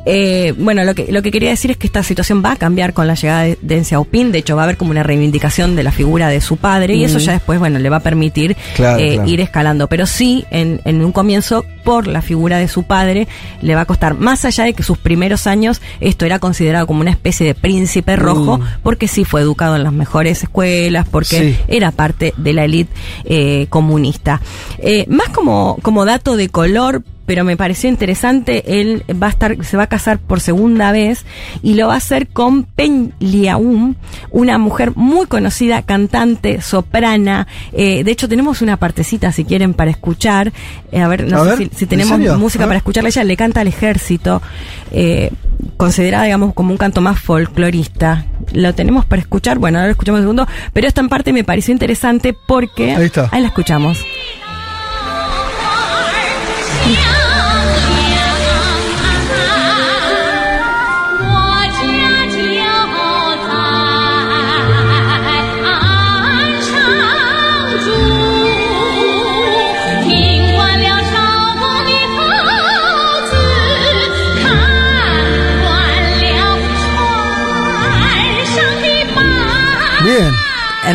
Eh, 0.06 0.52
bueno, 0.58 0.84
lo 0.84 0.94
que, 0.94 1.10
lo 1.10 1.22
que 1.22 1.30
quería 1.30 1.50
decir 1.50 1.70
es 1.70 1.76
que 1.76 1.86
esta 1.86 2.02
situación 2.02 2.42
va 2.44 2.52
a 2.52 2.56
cambiar 2.56 2.92
con 2.92 3.06
la 3.06 3.14
llegada 3.14 3.42
de 3.44 3.58
Deng 3.62 3.84
Xiaoping, 3.84 4.32
de 4.32 4.38
hecho 4.38 4.54
va 4.56 4.62
a 4.62 4.64
haber 4.64 4.76
como 4.76 4.90
una 4.90 5.02
reivindicación 5.02 5.76
de 5.76 5.82
la 5.82 5.92
figura 5.92 6.28
de 6.28 6.40
su 6.40 6.56
padre 6.58 6.94
y 6.94 7.04
eso 7.04 7.18
ya 7.18 7.32
después, 7.32 7.58
bueno, 7.58 7.78
le 7.78 7.88
va 7.88 7.96
a 7.96 8.00
permitir 8.00 8.56
Claro, 8.76 8.98
eh, 9.02 9.14
claro. 9.14 9.28
ir 9.28 9.40
escalando, 9.40 9.88
pero 9.88 10.06
sí, 10.06 10.44
en, 10.50 10.80
en 10.84 11.04
un 11.04 11.12
comienzo, 11.12 11.64
por 11.84 12.06
la 12.06 12.22
figura 12.22 12.58
de 12.58 12.68
su 12.68 12.82
padre, 12.84 13.28
le 13.60 13.74
va 13.74 13.82
a 13.82 13.84
costar, 13.86 14.14
más 14.18 14.44
allá 14.44 14.64
de 14.64 14.72
que 14.74 14.82
sus 14.82 14.96
primeros 14.98 15.46
años, 15.46 15.80
esto 16.00 16.24
era 16.26 16.38
considerado 16.38 16.86
como 16.86 17.00
una 17.00 17.10
especie 17.10 17.46
de 17.46 17.54
príncipe 17.54 18.16
rojo, 18.16 18.58
Mm. 18.58 18.62
porque 18.82 19.08
sí 19.08 19.24
fue 19.24 19.40
educado 19.42 19.76
en 19.76 19.84
las 19.84 19.92
mejores 19.92 20.42
escuelas, 20.42 21.06
porque 21.10 21.38
Sí. 21.38 21.56
era 21.68 21.90
parte 21.92 22.32
de 22.36 22.52
la 22.52 22.64
élite 22.64 22.92
eh, 23.24 23.66
comunista. 23.70 24.40
Eh, 24.78 25.06
más 25.08 25.28
como, 25.30 25.78
como 25.82 26.04
dato 26.04 26.36
de 26.36 26.48
color, 26.48 27.02
pero 27.26 27.44
me 27.44 27.56
pareció 27.56 27.88
interesante, 27.88 28.80
él 28.80 29.04
va 29.10 29.28
a 29.28 29.30
estar, 29.30 29.64
se 29.64 29.76
va 29.76 29.84
a 29.84 29.86
casar 29.86 30.18
por 30.18 30.40
segunda 30.40 30.92
vez 30.92 31.24
y 31.62 31.74
lo 31.74 31.88
va 31.88 31.94
a 31.94 31.98
hacer 31.98 32.28
con 32.28 32.64
Pen 32.64 33.14
Liaum, 33.18 33.94
una 34.30 34.58
mujer 34.58 34.92
muy 34.94 35.26
conocida, 35.26 35.82
cantante, 35.82 36.60
soprana. 36.60 37.46
Eh, 37.72 38.04
de 38.04 38.10
hecho, 38.10 38.28
tenemos 38.28 38.62
una 38.62 38.76
partecita, 38.76 39.32
si 39.32 39.44
quieren, 39.44 39.74
para 39.74 39.90
escuchar. 39.90 40.52
Eh, 40.92 41.00
a 41.00 41.08
ver, 41.08 41.26
no 41.26 41.38
A 41.38 41.44
sé 41.44 41.50
ver, 41.50 41.58
si, 41.58 41.70
si 41.76 41.84
¿en 41.84 41.88
tenemos 41.88 42.38
música 42.38 42.66
para 42.66 42.76
escucharla. 42.76 43.08
Ella 43.08 43.24
le 43.24 43.36
canta 43.36 43.60
al 43.60 43.68
ejército. 43.68 44.42
Eh, 44.90 45.30
considerada, 45.76 46.24
digamos, 46.24 46.54
como 46.54 46.70
un 46.72 46.76
canto 46.76 47.00
más 47.00 47.18
folclorista. 47.20 48.26
Lo 48.52 48.74
tenemos 48.74 49.04
para 49.06 49.22
escuchar, 49.22 49.58
bueno, 49.58 49.78
ahora 49.78 49.88
lo 49.88 49.92
escuchamos 49.92 50.20
un 50.20 50.24
segundo, 50.24 50.46
pero 50.72 50.86
esta 50.86 51.00
en 51.00 51.08
parte 51.08 51.32
me 51.32 51.44
pareció 51.44 51.72
interesante 51.72 52.34
porque... 52.46 52.94
Ahí 52.94 53.06
está. 53.06 53.28
Ahí 53.32 53.40
la 53.40 53.48
escuchamos. 53.48 53.98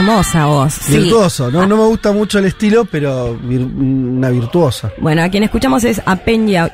Hermosa 0.10 0.46
voz. 0.48 0.74
sí. 0.74 0.98
virtuoso. 0.98 1.52
No, 1.52 1.68
no 1.68 1.78
me 1.78 1.84
gusta 1.86 2.12
mucho 2.12 2.40
el 2.40 2.46
estilo, 2.46 2.86
pero 2.86 3.38
vir- 3.40 3.72
una 3.76 4.30
virtuosa. 4.30 4.92
Bueno, 5.00 5.22
a 5.22 5.30
quien 5.30 5.44
escuchamos 5.44 5.84
es 5.84 6.02
a 6.06 6.16
Pen 6.18 6.48
Lia- 6.48 6.72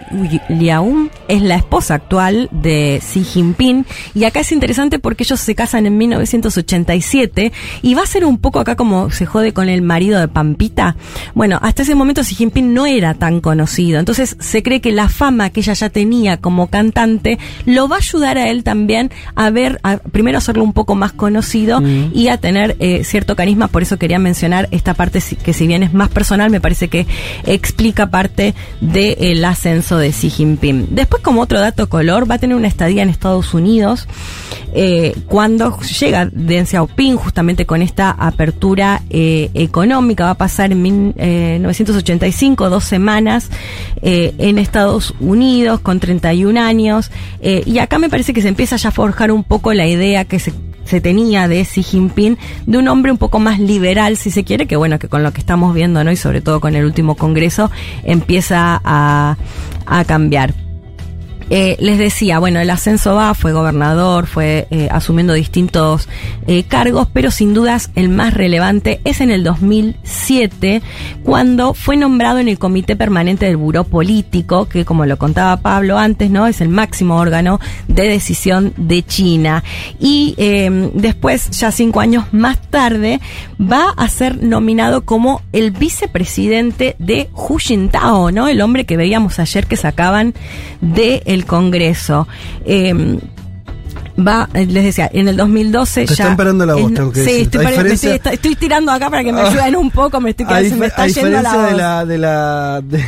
Liaum, 0.49 1.09
es 1.27 1.41
la 1.41 1.55
esposa 1.55 1.95
actual 1.95 2.47
de 2.51 3.01
Xi 3.01 3.23
Jinping. 3.23 3.85
Y 4.13 4.23
acá 4.23 4.39
es 4.39 4.51
interesante 4.51 4.99
porque 4.99 5.23
ellos 5.23 5.39
se 5.39 5.53
casan 5.55 5.85
en 5.85 5.97
1987 5.97 7.51
y 7.81 7.93
va 7.93 8.03
a 8.03 8.07
ser 8.07 8.25
un 8.25 8.37
poco 8.37 8.59
acá 8.59 8.75
como 8.75 9.11
se 9.11 9.25
jode 9.25 9.53
con 9.53 9.69
el 9.69 9.81
marido 9.81 10.19
de 10.19 10.27
Pampita. 10.27 10.95
Bueno, 11.33 11.59
hasta 11.61 11.83
ese 11.83 11.95
momento 11.95 12.21
Xi 12.21 12.35
Jinping 12.35 12.73
no 12.73 12.85
era 12.85 13.13
tan 13.13 13.41
conocido. 13.41 13.99
Entonces 13.99 14.37
se 14.39 14.63
cree 14.63 14.81
que 14.81 14.91
la 14.91 15.09
fama 15.09 15.49
que 15.49 15.59
ella 15.59 15.73
ya 15.73 15.89
tenía 15.89 16.37
como 16.37 16.67
cantante 16.67 17.37
lo 17.65 17.87
va 17.87 17.97
a 17.97 17.99
ayudar 17.99 18.37
a 18.37 18.49
él 18.49 18.63
también 18.63 19.11
a 19.35 19.49
ver, 19.49 19.79
a, 19.83 19.97
primero 19.97 20.37
hacerlo 20.37 20.63
un 20.63 20.73
poco 20.73 20.95
más 20.95 21.11
conocido 21.11 21.81
y 22.13 22.27
a 22.29 22.37
tener 22.37 22.75
eh, 22.79 23.03
cierto 23.25 23.35
carisma. 23.35 23.67
Por 23.69 23.81
eso 23.81 23.97
quería 23.97 24.19
mencionar 24.19 24.67
esta 24.71 24.93
parte 24.93 25.19
que 25.43 25.53
si 25.53 25.65
bien 25.65 25.81
es 25.81 25.93
más 25.93 26.09
personal, 26.09 26.51
me 26.51 26.61
parece 26.61 26.87
que 26.89 27.07
explica 27.45 28.11
parte 28.11 28.53
del 28.81 29.43
ascenso 29.43 29.97
de 29.97 30.11
Xi 30.11 30.29
Jinping. 30.29 30.89
Después, 30.91 31.23
como 31.23 31.41
otro 31.41 31.59
dato 31.59 31.89
color, 31.89 32.29
va 32.29 32.35
a 32.35 32.37
tener 32.37 32.55
una 32.55 32.67
estadía 32.67 33.01
en 33.01 33.09
Estados 33.09 33.53
Unidos 33.55 34.07
eh, 34.75 35.15
cuando 35.27 35.79
llega 35.79 36.29
Deng 36.31 36.65
Xiaoping 36.67 37.15
justamente 37.15 37.65
con 37.65 37.81
esta 37.81 38.11
apertura 38.11 39.01
eh, 39.09 39.49
económica. 39.55 40.25
Va 40.25 40.31
a 40.31 40.35
pasar 40.37 40.71
en 40.71 40.81
mil- 40.83 41.13
eh, 41.17 41.53
1985, 41.59 42.69
dos 42.69 42.83
semanas 42.83 43.49
eh, 44.03 44.35
en 44.37 44.59
Estados 44.59 45.15
Unidos 45.19 45.79
con 45.79 45.99
31 45.99 46.59
años. 46.61 47.09
Y 47.41 47.77
acá 47.79 47.97
me 47.99 48.09
parece 48.09 48.33
que 48.33 48.41
se 48.41 48.47
empieza 48.49 48.75
ya 48.75 48.89
a 48.89 48.91
forjar 48.91 49.31
un 49.31 49.43
poco 49.43 49.71
la 49.73 49.87
idea 49.87 50.25
que 50.25 50.39
se 50.39 50.51
se 50.85 51.01
tenía 51.01 51.47
de 51.47 51.63
Xi 51.63 51.83
Jinping, 51.83 52.37
de 52.65 52.77
un 52.77 52.87
hombre 52.87 53.11
un 53.11 53.17
poco 53.17 53.39
más 53.39 53.59
liberal, 53.59 54.17
si 54.17 54.31
se 54.31 54.43
quiere, 54.43 54.67
que 54.67 54.75
bueno, 54.75 54.99
que 54.99 55.09
con 55.09 55.23
lo 55.23 55.33
que 55.33 55.39
estamos 55.39 55.73
viendo, 55.73 56.03
¿no? 56.03 56.11
Y 56.11 56.15
sobre 56.15 56.41
todo 56.41 56.59
con 56.59 56.75
el 56.75 56.85
último 56.85 57.15
congreso, 57.15 57.71
empieza 58.03 58.81
a, 58.83 59.37
a 59.85 60.05
cambiar. 60.05 60.64
Eh, 61.49 61.75
les 61.79 61.97
decía, 61.97 62.39
bueno, 62.39 62.59
el 62.59 62.69
ascenso 62.69 63.15
va, 63.15 63.33
fue 63.33 63.53
gobernador, 63.53 64.25
fue 64.25 64.67
eh, 64.71 64.87
asumiendo 64.91 65.33
distintos 65.33 66.07
eh, 66.47 66.63
cargos, 66.63 67.07
pero 67.11 67.31
sin 67.31 67.53
dudas 67.53 67.91
el 67.95 68.09
más 68.09 68.33
relevante 68.33 68.99
es 69.03 69.21
en 69.21 69.31
el 69.31 69.43
2007, 69.43 70.81
cuando 71.23 71.73
fue 71.73 71.97
nombrado 71.97 72.39
en 72.39 72.47
el 72.47 72.57
Comité 72.57 72.95
Permanente 72.95 73.45
del 73.45 73.57
Buró 73.57 73.83
Político, 73.83 74.67
que 74.67 74.85
como 74.85 75.05
lo 75.05 75.17
contaba 75.17 75.57
Pablo 75.57 75.97
antes, 75.97 76.29
¿no? 76.29 76.47
Es 76.47 76.61
el 76.61 76.69
máximo 76.69 77.17
órgano 77.17 77.59
de 77.87 78.07
decisión 78.07 78.73
de 78.77 79.03
China. 79.03 79.63
Y 79.99 80.35
eh, 80.37 80.91
después, 80.93 81.49
ya 81.51 81.71
cinco 81.71 81.99
años 81.99 82.25
más 82.31 82.61
tarde, 82.69 83.19
va 83.59 83.89
a 83.95 84.07
ser 84.07 84.41
nominado 84.43 85.05
como 85.05 85.41
el 85.51 85.71
vicepresidente 85.71 86.95
de 86.99 87.29
Hu 87.33 87.57
Jintao, 87.57 88.31
¿no? 88.31 88.47
El 88.47 88.61
hombre 88.61 88.85
que 88.85 88.97
veíamos 88.97 89.39
ayer 89.39 89.67
que 89.67 89.77
sacaban 89.77 90.33
del 91.35 91.45
Congreso. 91.45 92.27
Eh, 92.65 93.19
Va, 94.17 94.47
les 94.53 94.71
decía, 94.85 95.09
en 95.11 95.27
el 95.27 95.35
2012 95.35 96.05
Te 96.05 96.07
ya. 96.15 96.23
están 96.23 96.37
parando 96.37 96.65
la 96.65 96.75
voz, 96.75 96.83
en- 96.87 96.93
tengo 96.93 97.11
que 97.11 97.19
sí, 97.19 97.25
decir. 97.25 97.41
estoy, 97.43 97.65
diferencia- 97.65 98.55
tirando 98.57 98.89
acá 98.93 99.09
para 99.09 99.25
que 99.25 99.33
me 99.33 99.41
ayuden 99.41 99.75
un 99.75 99.91
poco, 99.91 100.21
me 100.21 100.29
estoy 100.29 100.45
quedando, 100.45 100.75
me 100.77 100.85
está 100.85 101.05
yendo 101.07 101.41
la 101.41 101.53
voz. 101.53 101.67
de 101.69 101.75
la, 101.75 102.05
de 102.05 102.17
la 102.17 102.81
de, 102.81 103.05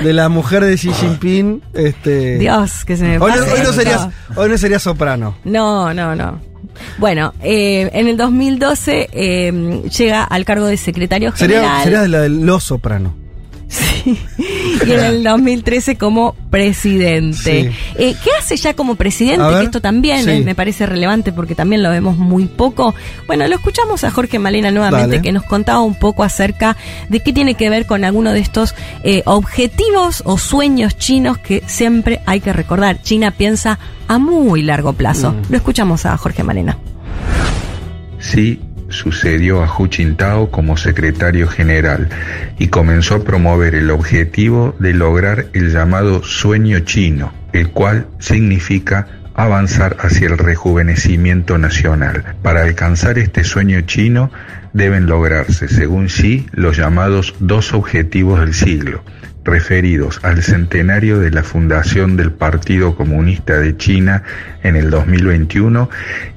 de 0.00 0.12
la 0.12 0.28
mujer 0.28 0.64
de 0.64 0.74
Xi 0.76 0.92
Jinping, 0.92 1.62
este 1.72 2.38
Dios, 2.38 2.84
que 2.84 2.96
se 2.96 3.04
me 3.04 3.18
hoy, 3.20 3.30
no, 3.30 3.36
pase 3.38 3.42
hoy 3.52 3.58
no 3.58 3.62
esto. 3.62 3.72
serías, 3.74 4.08
hoy 4.34 4.48
no 4.50 4.58
serías 4.58 4.82
soprano. 4.82 5.36
No, 5.44 5.94
no, 5.94 6.16
no. 6.16 6.40
Bueno, 6.98 7.32
eh, 7.42 7.88
en 7.92 8.08
el 8.08 8.16
2012 8.16 9.08
eh, 9.12 9.82
llega 9.96 10.24
al 10.24 10.44
cargo 10.44 10.66
de 10.66 10.76
secretario 10.76 11.30
general. 11.30 11.84
sería 11.84 12.02
de 12.02 12.08
la 12.08 12.20
de 12.22 12.28
los 12.28 12.64
soprano. 12.64 13.14
Y 14.06 14.90
en 14.90 15.00
el 15.00 15.22
2013 15.22 15.96
como 15.96 16.34
presidente. 16.50 17.72
Sí. 17.72 17.76
Eh, 17.96 18.14
¿Qué 18.22 18.30
hace 18.38 18.56
ya 18.56 18.74
como 18.74 18.96
presidente? 18.96 19.44
Que 19.58 19.64
esto 19.64 19.80
también 19.80 20.24
sí. 20.24 20.30
eh, 20.30 20.42
me 20.44 20.54
parece 20.54 20.86
relevante 20.86 21.32
porque 21.32 21.54
también 21.54 21.82
lo 21.82 21.90
vemos 21.90 22.16
muy 22.16 22.46
poco. 22.46 22.94
Bueno, 23.26 23.46
lo 23.46 23.54
escuchamos 23.54 24.04
a 24.04 24.10
Jorge 24.10 24.38
Malena 24.38 24.70
nuevamente 24.70 25.16
Dale. 25.16 25.22
que 25.22 25.32
nos 25.32 25.44
contaba 25.44 25.80
un 25.80 25.94
poco 25.94 26.24
acerca 26.24 26.76
de 27.08 27.20
qué 27.20 27.32
tiene 27.32 27.54
que 27.54 27.70
ver 27.70 27.86
con 27.86 28.04
alguno 28.04 28.32
de 28.32 28.40
estos 28.40 28.74
eh, 29.04 29.22
objetivos 29.26 30.22
o 30.24 30.38
sueños 30.38 30.96
chinos 30.96 31.38
que 31.38 31.62
siempre 31.66 32.20
hay 32.26 32.40
que 32.40 32.52
recordar. 32.52 33.02
China 33.02 33.30
piensa 33.30 33.78
a 34.08 34.18
muy 34.18 34.62
largo 34.62 34.92
plazo. 34.92 35.32
Mm. 35.32 35.42
Lo 35.50 35.56
escuchamos 35.56 36.06
a 36.06 36.16
Jorge 36.16 36.42
Malena. 36.42 36.76
Xi 38.20 38.60
sucedió 38.90 39.62
a 39.62 39.66
Hu 39.66 39.88
Jintao 39.90 40.50
como 40.50 40.76
secretario 40.76 41.48
general 41.48 42.08
y 42.58 42.68
comenzó 42.68 43.16
a 43.16 43.24
promover 43.24 43.74
el 43.74 43.90
objetivo 43.90 44.74
de 44.78 44.92
lograr 44.92 45.46
el 45.52 45.72
llamado 45.72 46.22
sueño 46.22 46.80
chino, 46.80 47.32
el 47.52 47.70
cual 47.70 48.06
significa 48.18 49.06
avanzar 49.34 49.96
hacia 50.00 50.28
el 50.28 50.38
rejuvenecimiento 50.38 51.58
nacional. 51.58 52.36
Para 52.42 52.62
alcanzar 52.62 53.18
este 53.18 53.44
sueño 53.44 53.80
chino 53.82 54.30
deben 54.72 55.06
lograrse, 55.06 55.68
según 55.68 56.06
Xi, 56.06 56.46
los 56.52 56.76
llamados 56.76 57.34
dos 57.38 57.72
objetivos 57.72 58.40
del 58.40 58.54
siglo, 58.54 59.02
referidos 59.44 60.20
al 60.22 60.42
centenario 60.42 61.18
de 61.18 61.30
la 61.30 61.42
fundación 61.42 62.16
del 62.16 62.32
Partido 62.32 62.94
Comunista 62.94 63.58
de 63.58 63.76
China 63.76 64.22
en 64.62 64.76
el 64.76 64.90
2021 64.90 65.88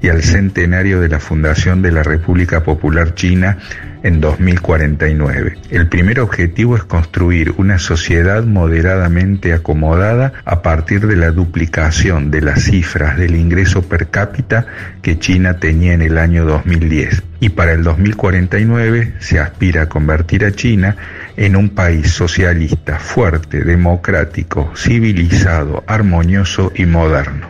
y 0.02 0.10
al 0.10 0.24
centenario 0.24 1.02
de 1.02 1.10
la 1.10 1.20
fundación 1.20 1.82
de 1.82 1.92
la 1.92 2.04
República 2.04 2.64
Popular 2.64 3.14
China 3.16 3.58
en 4.04 4.22
2049. 4.22 5.58
El 5.72 5.88
primer 5.88 6.20
objetivo 6.20 6.76
es 6.76 6.84
construir 6.84 7.54
una 7.58 7.80
sociedad 7.80 8.44
moderadamente 8.44 9.54
acomodada 9.54 10.34
a 10.46 10.62
partir 10.62 11.08
de 11.08 11.16
la 11.16 11.32
duplicación 11.32 12.30
de 12.30 12.42
las 12.42 12.64
cifras 12.64 13.18
del 13.18 13.36
ingreso 13.36 13.82
per 13.82 14.10
cápita 14.10 14.68
que 15.02 15.18
China 15.18 15.58
tenía 15.58 15.94
en 15.94 16.02
el 16.02 16.18
año 16.18 16.46
2010. 16.46 17.24
Y 17.40 17.50
para 17.50 17.74
el 17.74 17.84
2049 17.84 19.14
se 19.20 19.40
aspira 19.40 19.84
a 19.84 19.90
convertir 19.90 20.46
a 20.46 20.52
China 20.52 20.96
en 21.36 21.56
un 21.56 21.70
país 21.70 22.12
socialista, 22.12 23.00
fuerte, 23.00 23.64
democrático, 23.64 24.72
civilizado, 24.76 25.84
armonioso 25.88 26.72
y 26.76 26.86
moderno. 26.86 27.50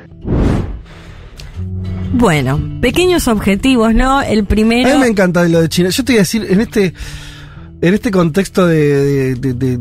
Bueno, 2.14 2.60
pequeños 2.82 3.28
objetivos, 3.28 3.94
¿no? 3.94 4.22
El 4.22 4.42
A 4.42 4.46
primero. 4.46 4.90
mí 4.94 4.98
me 5.02 5.08
encanta 5.08 5.48
lo 5.48 5.62
de 5.62 5.70
China. 5.70 5.90
Yo 5.90 6.04
te 6.04 6.14
voy 6.14 6.18
a 6.18 6.22
decir, 6.22 6.46
en 6.50 6.62
este, 6.62 6.94
en 7.82 7.94
este 7.94 8.12
contexto 8.12 8.68
de, 8.68 9.36
de, 9.36 9.54
de- 9.54 9.54
de- 9.54 9.80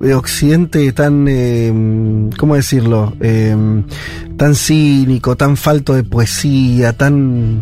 de 0.00 0.14
Occidente 0.14 0.90
tan, 0.92 1.26
eh, 1.28 2.30
¿cómo 2.38 2.54
decirlo? 2.54 3.14
Eh, 3.20 3.54
tan 4.38 4.54
cínico, 4.54 5.36
tan 5.36 5.58
falto 5.58 5.92
de 5.92 6.04
poesía, 6.04 6.94
tan 6.96 7.60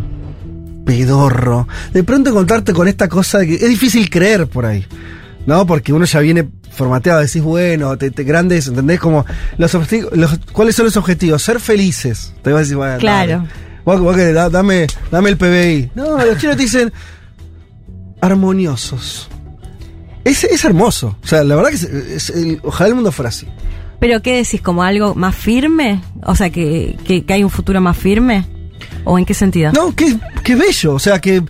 pedorro. 0.86 1.66
De 1.92 2.04
pronto 2.04 2.30
encontrarte 2.30 2.72
con 2.72 2.86
esta 2.86 3.08
cosa 3.08 3.38
de 3.38 3.48
que 3.48 3.54
es 3.54 3.68
difícil 3.68 4.08
creer 4.08 4.46
por 4.46 4.66
ahí. 4.66 4.84
¿No? 5.47 5.66
Porque 5.66 5.92
uno 5.92 6.04
ya 6.04 6.21
viene 6.21 6.49
formateado, 6.71 7.21
decís, 7.21 7.42
bueno, 7.42 7.97
te, 7.97 8.11
te- 8.11 8.23
grandes, 8.25 8.66
¿entendés? 8.68 9.00
Como 9.00 9.25
los 9.57 9.75
objetivos, 9.75 10.16
los, 10.16 10.38
¿cuáles 10.52 10.75
son 10.76 10.85
los 10.87 10.97
objetivos? 10.97 11.42
Ser 11.42 11.59
felices. 11.61 12.35
Te 12.42 12.50
vas 12.50 12.59
a 12.59 12.61
decir, 12.62 12.76
bueno, 12.76 12.99
Claro. 12.99 13.38
dale. 13.38 13.49
Vos- 13.85 14.00
vos 14.00 14.14
querés, 14.16 14.35
da- 14.35 14.50
dame, 14.50 14.87
dame 15.11 15.30
el 15.30 15.37
PBI. 15.38 15.90
No, 15.95 16.18
los 16.25 16.37
chinos 16.38 16.57
te 16.57 16.62
dicen 16.62 16.92
armoniosos. 18.21 19.28
Es, 20.25 20.45
es 20.45 20.64
hermoso. 20.64 21.16
O 21.23 21.26
sea, 21.26 21.42
la 21.45 21.57
verdad 21.57 21.71
que 21.71 21.76
es, 21.76 21.85
es 21.85 22.30
el- 22.30 22.61
ojalá 22.62 22.88
el 22.88 22.95
mundo 22.95 23.12
fuera 23.12 23.28
así. 23.30 23.47
¿Pero 24.00 24.21
qué 24.23 24.37
decís? 24.37 24.61
¿Como 24.61 24.83
algo 24.83 25.14
más 25.14 25.35
firme? 25.35 26.00
O 26.25 26.37
sea, 26.37 26.50
que, 26.50 26.97
que, 27.04 27.25
que 27.25 27.33
hay 27.33 27.42
un 27.42 27.50
futuro 27.50 27.80
más 27.80 27.97
firme. 27.97 28.45
¿O 29.04 29.18
en 29.18 29.25
qué 29.25 29.35
sentido? 29.35 29.73
No, 29.73 29.95
qué, 29.95 30.16
qué 30.45 30.54
bello. 30.54 30.95
O 30.95 30.99
sea, 30.99 31.21
que 31.21 31.42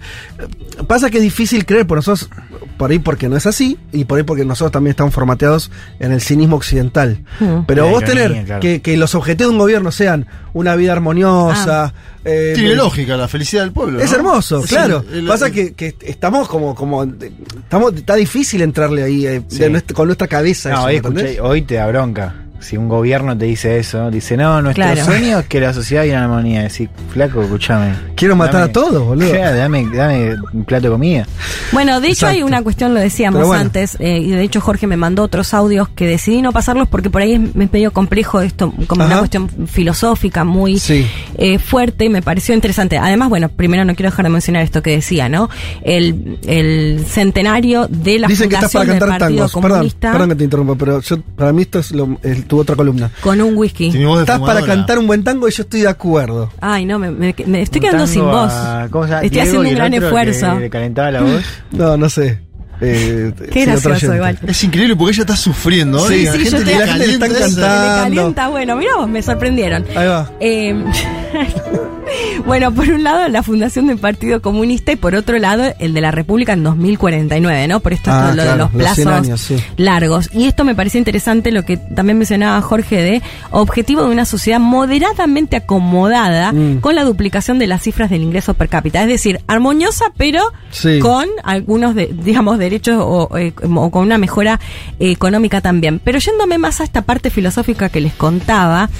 pasa 0.87 1.11
que 1.11 1.19
es 1.19 1.23
difícil 1.25 1.67
creer, 1.67 1.87
por 1.87 1.99
nosotros 1.99 2.31
por 2.79 2.91
ahí 2.91 2.99
porque 2.99 3.29
no 3.29 3.37
es 3.37 3.45
así 3.47 3.77
y 3.93 4.05
por 4.05 4.17
ahí 4.19 4.25
porque 4.25 4.45
nosotros 4.47 4.73
también 4.73 4.93
estamos 4.93 5.13
formateados 5.13 5.71
en 6.01 6.13
el 6.13 6.21
cinismo 6.23 6.57
occidental. 6.57 7.19
Hmm. 7.41 7.65
Pero 7.67 7.85
La 7.85 7.91
vos 7.91 8.03
ironía, 8.03 8.23
tener 8.29 8.45
claro. 8.47 8.61
que, 8.63 8.81
que 8.81 8.97
los 8.97 9.15
objetivos 9.15 9.51
de 9.51 9.55
un 9.55 9.59
gobierno 9.59 9.91
sean 9.93 10.27
una 10.55 10.75
vida 10.77 10.93
armoniosa. 10.93 11.93
eh, 12.25 12.53
Tiene 12.55 12.73
eh, 12.73 12.77
lógica 12.77 13.17
la 13.17 13.29
felicidad 13.29 13.63
del 13.63 13.73
pueblo. 13.73 14.01
Es 14.01 14.11
¿no? 14.13 14.17
hermoso, 14.19 14.63
claro. 14.63 15.05
el- 15.13 15.19
el- 15.21 15.27
Pasa 15.27 15.51
que, 15.51 15.75
que 15.75 15.95
estamos 16.03 16.49
como, 16.49 16.75
como 16.75 17.05
estamos, 17.05 17.95
está 17.95 18.15
difícil 18.15 18.63
entrarle 18.63 19.03
ahí 19.03 19.27
eh, 19.27 19.43
Sí. 19.49 19.59
de 19.59 19.71
nuestra- 19.71 19.95
con 19.95 20.07
nuestra 20.07 20.27
cabeza. 20.29 20.71
No, 20.71 20.77
eso, 20.77 20.87
hoy, 20.89 20.97
escuché- 20.97 21.41
hoy 21.41 21.63
te 21.63 21.75
da 21.75 21.87
bronca. 21.89 22.35
Si 22.61 22.77
un 22.77 22.89
gobierno 22.89 23.37
te 23.39 23.45
dice 23.45 23.79
eso, 23.79 24.11
dice, 24.11 24.37
no, 24.37 24.61
nuestro 24.61 24.85
Claro. 24.85 25.05
sueño 25.05 25.39
es 25.39 25.47
que 25.47 25.61
la 25.61 25.73
sociedad 25.73 26.03
viva 26.03 26.17
en 26.17 26.23
armonía. 26.25 26.63
Decir, 26.63 26.91
flaco, 27.13 27.43
escúchame. 27.43 27.95
Quiero 28.17 28.35
matar 28.37 28.63
Dame- 28.63 28.71
a 28.71 28.73
todos, 28.73 29.07
boludo. 29.07 29.31
Claro, 29.31 29.57
dame, 29.59 29.87
dame 29.95 30.35
un 30.53 30.65
plato 30.65 30.85
de 30.85 30.91
comida. 30.91 31.27
Bueno, 31.73 32.01
de 32.01 32.09
hecho 32.09 32.27
hay 32.27 32.43
una 32.43 32.63
cuestión, 32.63 32.95
lo 32.95 33.01
decíamos 33.01 33.47
bueno. 33.47 33.61
antes, 33.63 33.97
eh, 34.01 34.19
y 34.19 34.31
de 34.31 34.43
hecho 34.43 34.61
Jorge 34.61 34.87
me 34.87 34.97
mandó 34.97 35.23
otros 35.23 35.55
audios 35.55 35.89
que 35.91 36.07
decidí 36.07 36.43
no 36.43 36.51
pasarlos 36.53 36.89
porque 36.89 37.11
por 37.11 37.23
ahí 37.23 37.35
es, 37.35 37.41
es 37.63 37.73
medio 37.73 37.93
complejo 37.93 38.41
esto, 38.41 38.73
como 38.89 39.05
una 39.05 39.19
cuestión 39.19 39.49
filosófica 39.69 40.43
muy 40.45 40.79
Sí. 40.79 41.07
eh, 41.37 41.59
fuerte 41.59 42.07
y 42.07 42.09
me 42.09 42.23
pareció 42.23 42.55
interesante. 42.55 42.99
Además, 42.99 43.29
bueno, 43.29 43.49
primero 43.51 43.85
no 43.85 43.95
quiero 43.95 44.11
dejar 44.11 44.25
de 44.25 44.31
mencionar 44.31 44.63
esto 44.65 44.83
que 44.83 44.91
decía, 44.91 45.29
¿no? 45.29 45.49
El, 45.83 46.39
el 46.47 47.05
centenario 47.07 47.87
de 47.89 48.19
la 48.19 48.27
Dicen 48.29 48.49
que 48.49 48.57
estás 48.57 48.73
para 48.73 48.85
fundación 48.85 48.89
del 48.89 48.99
cantar 48.99 49.19
Partido 49.21 49.47
tangos. 49.47 49.53
Perdón, 49.63 49.71
Comunista 49.79 50.13
perdón 50.13 50.29
que 50.31 50.35
te 50.35 50.45
interrumpa, 50.45 50.75
pero 50.77 51.01
yo, 51.01 51.21
para 51.37 51.53
mí 51.53 51.63
esto 51.63 51.79
es 51.79 51.93
lo- 51.93 52.19
el- 52.23 52.48
tu 52.49 52.59
otra 52.59 52.75
columna. 52.75 53.11
con 53.21 53.41
un 53.41 53.57
whisky. 53.57 53.91
Tiene 53.91 54.07
voz 54.07 54.19
de 54.19 54.23
Estás 54.25 54.41
para 54.41 54.63
cantar 54.63 54.99
un 54.99 55.07
buen 55.07 55.23
tango 55.23 55.47
y 55.49 55.53
yo 55.53 55.63
estoy 55.63 55.83
de 55.83 55.89
acuerdo. 55.89 56.51
Ay, 56.61 56.85
no, 56.87 56.99
me, 56.99 57.11
me- 57.11 57.35
me 57.47 57.63
estoy 57.63 57.79
Un 57.81 57.87
quedando 57.87 58.07
sin 58.07 58.23
voz. 58.25 58.53
a- 58.53 58.89
¿cómo 58.91 59.05
se 59.05 59.11
llama? 59.11 59.23
Estoy 59.23 59.31
Diego 59.31 59.49
haciendo 59.49 59.69
un 59.69 59.75
gran 59.77 59.95
esfuerzo. 59.95 60.59
Le 60.59 60.71
calentaba 60.71 61.11
la 61.13 61.21
voz. 61.23 61.45
No, 61.71 61.97
no 61.97 62.09
sé. 62.09 62.41
Eh, 62.81 63.33
Qué 63.53 63.65
gracioso 63.65 64.15
igual. 64.15 64.39
Es 64.47 64.63
increíble 64.65 64.95
porque 64.97 65.13
ella 65.15 65.23
está 65.23 65.37
sufriendo. 65.37 65.99
Sí, 66.09 66.15
¿eh? 66.15 66.19
sí, 66.19 66.25
la 66.27 66.33
yo 66.33 66.39
gente 66.51 66.59
te- 66.59 66.65
le 66.65 66.79
la 66.79 66.87
gente 66.87 67.07
le 67.07 67.13
están 67.15 67.29
calienta 67.31 68.05
cantando. 68.15 68.51
Bueno, 68.51 68.77
mira 68.77 68.97
vos, 68.97 69.09
me 69.09 69.23
sorprendieron. 69.23 69.85
Ahí 69.97 70.07
va. 70.07 70.31
Eh, 70.41 70.85
bueno, 72.47 72.73
por 72.73 72.89
un 72.89 73.03
lado 73.05 73.29
la 73.29 73.43
fundación 73.43 73.87
del 73.87 73.99
Partido 73.99 74.41
Comunista 74.41 74.93
y 74.93 74.97
por 74.97 75.15
otro 75.15 75.39
lado 75.39 75.75
el 75.79 75.93
de 75.93 76.01
la 76.01 76.11
República 76.11 76.53
en 76.55 76.63
2049, 76.65 77.69
¿no? 77.69 77.81
Por 77.81 77.93
esto 77.93 78.11
Ah, 78.11 78.29
es 78.31 78.37
lo 78.37 78.43
claro, 78.43 78.51
de 78.53 78.59
los 78.59 78.73
los 78.75 78.95
100 78.95 79.05
plazos 79.09 79.27
años, 79.27 79.41
sí. 79.41 79.57
largos. 79.77 80.31
Y 80.33 80.47
esto 80.47 80.65
me 80.65 80.75
parece 80.75 80.99
interesante 80.99 81.53
lo 81.53 81.65
que 81.65 81.77
también 81.77 82.17
mencionaba 82.19 82.61
Jorge 82.63 83.03
de 83.03 83.23
objetivo 83.51 84.05
de 84.05 84.11
una 84.11 84.25
sociedad 84.25 84.61
moderadamente 84.61 85.57
acomodada 85.57 86.53
Mm. 86.53 86.81
con 86.81 86.95
la 86.95 87.05
duplicación 87.05 87.59
de 87.59 87.67
las 87.67 87.83
cifras 87.83 88.09
del 88.11 88.23
ingreso 88.23 88.55
per 88.55 88.69
cápita. 88.69 89.03
Es 89.03 89.09
decir, 89.09 89.41
armoniosa 89.47 90.07
pero 90.17 90.43
Sí. 90.71 90.99
con 91.01 91.27
algunos, 91.45 91.95
de, 91.95 92.07
digamos, 92.13 92.59
derechos 92.71 92.97
o, 93.01 93.37
eh, 93.39 93.53
o 93.63 93.91
con 93.91 94.03
una 94.03 94.19
mejora 94.19 94.61
eh, 94.99 95.11
económica 95.11 95.61
también. 95.61 96.01
Pero 96.03 96.19
yéndome 96.19 96.59
más 96.59 96.81
a 96.81 96.85
esta 96.85 97.03
parte 97.03 97.31
filosófica 97.31 97.89
que 97.89 98.01
les 98.01 98.13
contaba, 98.13 98.91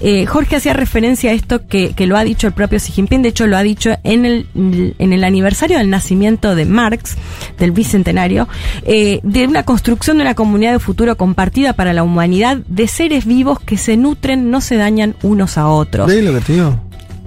eh, 0.00 0.26
Jorge 0.26 0.56
hacía 0.56 0.72
referencia 0.72 1.30
a 1.30 1.34
esto 1.34 1.66
que, 1.66 1.92
que 1.94 2.06
lo 2.06 2.16
ha 2.16 2.24
dicho 2.24 2.46
el 2.46 2.52
propio 2.52 2.78
Xi 2.78 2.92
Jinping, 2.92 3.22
de 3.22 3.30
hecho 3.30 3.46
lo 3.46 3.56
ha 3.56 3.62
dicho 3.62 3.90
en 4.04 4.24
el, 4.24 4.46
en 4.54 5.12
el 5.12 5.24
aniversario 5.24 5.78
del 5.78 5.90
nacimiento 5.90 6.54
de 6.54 6.64
Marx, 6.64 7.16
del 7.58 7.72
bicentenario, 7.72 8.48
eh, 8.84 9.20
de 9.22 9.46
una 9.46 9.64
construcción 9.64 10.18
de 10.18 10.22
una 10.22 10.34
comunidad 10.34 10.72
de 10.72 10.78
futuro 10.78 11.16
compartida 11.16 11.72
para 11.72 11.92
la 11.92 12.02
humanidad 12.02 12.58
de 12.68 12.86
seres 12.88 13.26
vivos 13.26 13.60
que 13.60 13.76
se 13.76 13.96
nutren, 13.96 14.50
no 14.50 14.60
se 14.60 14.76
dañan 14.76 15.16
unos 15.22 15.58
a 15.58 15.68
otros. 15.68 16.06
¿Ves 16.08 16.24
lo 16.24 16.34
que 16.34 16.40
te 16.40 16.52
digo? 16.54 16.80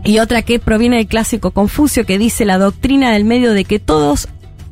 Y 0.04 0.20
otra 0.20 0.42
que 0.42 0.60
proviene 0.60 0.98
del 0.98 1.08
clásico 1.08 1.52
Confucio 1.52 2.06
que 2.06 2.18
dice 2.18 2.46
la 2.46 2.58
doctrina 2.58 3.12
del 3.12 3.24
medio 3.24 3.54
de 3.54 3.66
que 3.66 3.80
todos 3.80 4.28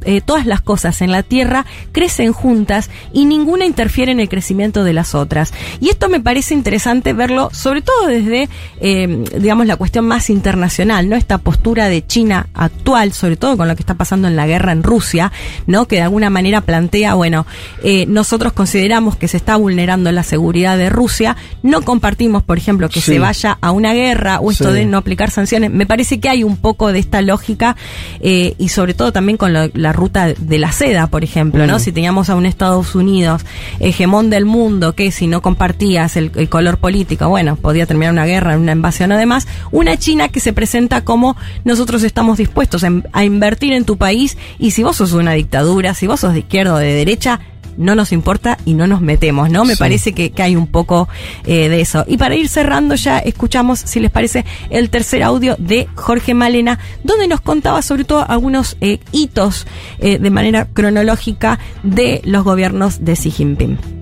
eh, 0.05 0.21
todas 0.21 0.45
las 0.45 0.61
cosas 0.61 1.01
en 1.01 1.11
la 1.11 1.23
Tierra 1.23 1.65
crecen 1.91 2.33
juntas 2.33 2.89
y 3.13 3.25
ninguna 3.25 3.65
interfiere 3.65 4.11
en 4.11 4.19
el 4.19 4.29
crecimiento 4.29 4.83
de 4.83 4.93
las 4.93 5.15
otras. 5.15 5.53
Y 5.79 5.89
esto 5.89 6.09
me 6.09 6.19
parece 6.19 6.53
interesante 6.53 7.13
verlo, 7.13 7.49
sobre 7.53 7.81
todo 7.81 8.07
desde, 8.07 8.49
eh, 8.81 9.23
digamos, 9.39 9.65
la 9.67 9.75
cuestión 9.75 10.05
más 10.07 10.29
internacional, 10.29 11.09
¿no? 11.09 11.15
Esta 11.15 11.37
postura 11.37 11.89
de 11.89 12.05
China 12.05 12.47
actual, 12.53 13.13
sobre 13.13 13.35
todo 13.37 13.57
con 13.57 13.67
lo 13.67 13.75
que 13.75 13.81
está 13.81 13.95
pasando 13.95 14.27
en 14.27 14.35
la 14.35 14.47
guerra 14.47 14.71
en 14.71 14.83
Rusia, 14.83 15.31
¿no? 15.67 15.87
Que 15.87 15.97
de 15.97 16.03
alguna 16.03 16.29
manera 16.29 16.61
plantea, 16.61 17.13
bueno, 17.15 17.45
eh, 17.83 18.05
nosotros 18.07 18.53
consideramos 18.53 19.15
que 19.15 19.27
se 19.27 19.37
está 19.37 19.55
vulnerando 19.55 20.11
la 20.11 20.23
seguridad 20.23 20.77
de 20.77 20.89
Rusia, 20.89 21.35
no 21.63 21.81
compartimos, 21.81 22.43
por 22.43 22.57
ejemplo, 22.57 22.89
que 22.89 23.01
Sí. 23.01 23.13
se 23.13 23.19
vaya 23.19 23.57
a 23.61 23.71
una 23.71 23.93
guerra 23.93 24.39
o 24.39 24.51
esto 24.51 24.69
Sí. 24.71 24.75
de 24.79 24.85
no 24.85 24.97
aplicar 24.97 25.31
sanciones. 25.31 25.71
Me 25.71 25.85
parece 25.85 26.19
que 26.19 26.29
hay 26.29 26.43
un 26.43 26.57
poco 26.57 26.91
de 26.91 26.99
esta 26.99 27.21
lógica 27.21 27.75
eh, 28.19 28.55
y 28.57 28.69
sobre 28.69 28.93
todo 28.93 29.11
también 29.11 29.37
con 29.37 29.53
lo- 29.53 29.69
la 29.73 29.88
ruta 29.91 30.27
de 30.27 30.59
la 30.59 30.71
seda, 30.71 31.07
por 31.07 31.23
ejemplo, 31.23 31.65
¿no? 31.67 31.77
Mm. 31.77 31.79
Si 31.79 31.91
teníamos 31.91 32.29
a 32.29 32.35
un 32.35 32.45
Estados 32.45 32.95
Unidos 32.95 33.45
hegemón 33.79 34.29
del 34.29 34.45
mundo 34.45 34.93
que 34.93 35.11
si 35.11 35.27
no 35.27 35.41
compartías 35.41 36.17
el, 36.17 36.31
el 36.35 36.49
color 36.49 36.77
político, 36.77 37.27
bueno, 37.29 37.55
podía 37.55 37.85
terminar 37.85 38.13
una 38.13 38.25
guerra, 38.25 38.57
una 38.57 38.71
invasión 38.71 39.11
o 39.11 39.17
demás, 39.17 39.47
una 39.71 39.97
China 39.97 40.29
que 40.29 40.39
se 40.39 40.53
presenta 40.53 41.01
como 41.01 41.35
nosotros 41.63 42.03
estamos 42.03 42.37
dispuestos 42.37 42.83
a, 42.83 42.91
a 43.13 43.23
invertir 43.23 43.73
en 43.73 43.85
tu 43.85 43.97
país 43.97 44.37
y 44.57 44.71
si 44.71 44.83
vos 44.83 44.97
sos 44.97 45.13
una 45.13 45.33
dictadura, 45.33 45.93
si 45.93 46.07
vos 46.07 46.19
sos 46.19 46.33
de 46.33 46.39
izquierda 46.39 46.73
o 46.73 46.77
de 46.77 46.93
derecha, 46.93 47.39
no 47.79 47.95
nos 47.95 48.11
importa 48.11 48.57
y 48.65 48.75
no 48.75 48.85
nos 48.85 49.01
metemos, 49.01 49.49
¿no? 49.49 49.65
Me 49.65 49.73
Sí. 49.73 49.79
parece 49.79 50.13
que, 50.13 50.29
que 50.31 50.43
hay 50.43 50.55
un 50.55 50.67
poco 50.67 51.09
eh, 51.45 51.69
de 51.69 51.81
eso. 51.81 52.05
Y 52.07 52.17
para 52.17 52.35
ir 52.35 52.47
cerrando 52.49 52.93
ya 52.95 53.17
escuchamos, 53.19 53.79
si 53.79 53.99
les 53.99 54.11
parece, 54.11 54.45
el 54.69 54.89
tercer 54.91 55.23
audio 55.23 55.55
de 55.57 55.87
Jorge 55.95 56.33
Malena, 56.33 56.77
donde 57.03 57.27
nos 57.27 57.41
contaba 57.41 57.81
sobre 57.81 58.03
todo 58.03 58.23
algunos 58.29 58.77
eh, 58.81 58.99
hitos 59.11 59.65
eh, 59.99 60.19
de 60.19 60.29
manera 60.29 60.65
cronológica 60.71 61.57
de 61.81 62.21
los 62.25 62.43
gobiernos 62.43 63.03
de 63.03 63.13
Xi 63.15 63.31
Jinping. 63.31 63.98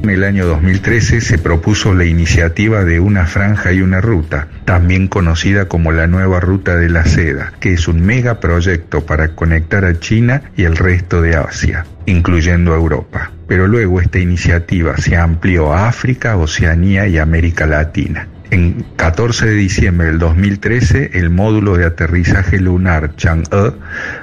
En 0.00 0.10
el 0.10 0.22
año 0.22 0.46
2013 0.46 1.20
se 1.20 1.38
propuso 1.38 1.92
la 1.92 2.04
iniciativa 2.04 2.84
de 2.84 3.00
una 3.00 3.26
franja 3.26 3.72
y 3.72 3.82
una 3.82 4.00
ruta, 4.00 4.46
también 4.64 5.08
conocida 5.08 5.66
como 5.66 5.90
la 5.90 6.06
nueva 6.06 6.38
ruta 6.38 6.76
de 6.76 6.88
la 6.88 7.04
seda, 7.04 7.52
que 7.58 7.72
es 7.72 7.88
un 7.88 8.00
megaproyecto 8.00 9.04
para 9.04 9.34
conectar 9.34 9.84
a 9.84 9.98
China 9.98 10.42
y 10.56 10.62
el 10.64 10.76
resto 10.76 11.20
de 11.20 11.34
Asia, 11.34 11.84
incluyendo 12.06 12.74
Europa. 12.74 13.32
Pero 13.48 13.66
luego 13.66 14.00
esta 14.00 14.20
iniciativa 14.20 14.96
se 14.98 15.16
amplió 15.16 15.74
a 15.74 15.88
África, 15.88 16.36
Oceanía 16.36 17.08
y 17.08 17.18
América 17.18 17.66
Latina. 17.66 18.28
En 18.50 18.86
14 18.96 19.46
de 19.46 19.54
diciembre 19.54 20.06
del 20.06 20.18
2013, 20.18 21.10
el 21.14 21.28
módulo 21.28 21.76
de 21.76 21.84
aterrizaje 21.84 22.60
lunar 22.60 23.16
Chang'e 23.16 23.74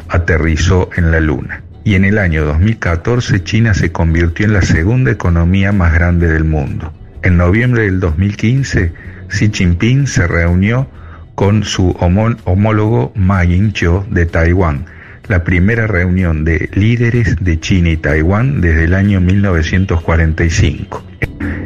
aterrizó 0.08 0.90
en 0.96 1.12
la 1.12 1.20
Luna. 1.20 1.65
Y 1.86 1.94
en 1.94 2.04
el 2.04 2.18
año 2.18 2.44
2014 2.46 3.44
China 3.44 3.74
se 3.76 3.92
convirtió 3.92 4.46
en 4.48 4.54
la 4.54 4.64
segunda 4.64 5.12
economía 5.12 5.72
más 5.72 5.94
grande 5.94 6.28
del 6.28 6.44
mundo. 6.44 6.92
En 7.22 7.38
noviembre 7.38 7.84
del 7.84 8.00
2015, 8.00 8.92
Xi 9.30 9.52
Jinping 9.54 10.08
se 10.08 10.28
reunió 10.28 10.90
con 11.36 11.64
su 11.64 11.92
homó- 12.00 12.36
homólogo 12.44 13.12
Ma 13.16 13.44
Ying-jeou 13.46 14.08
de 14.10 14.26
Taiwán, 14.26 14.88
la 15.28 15.44
primera 15.44 15.88
reunión 15.88 16.46
de 16.46 16.70
líderes 16.74 17.36
de 17.40 17.60
China 17.60 17.90
y 17.90 17.98
Taiwán 17.98 18.62
desde 18.62 18.86
el 18.86 18.94
año 18.94 19.22
1945. 19.22 21.04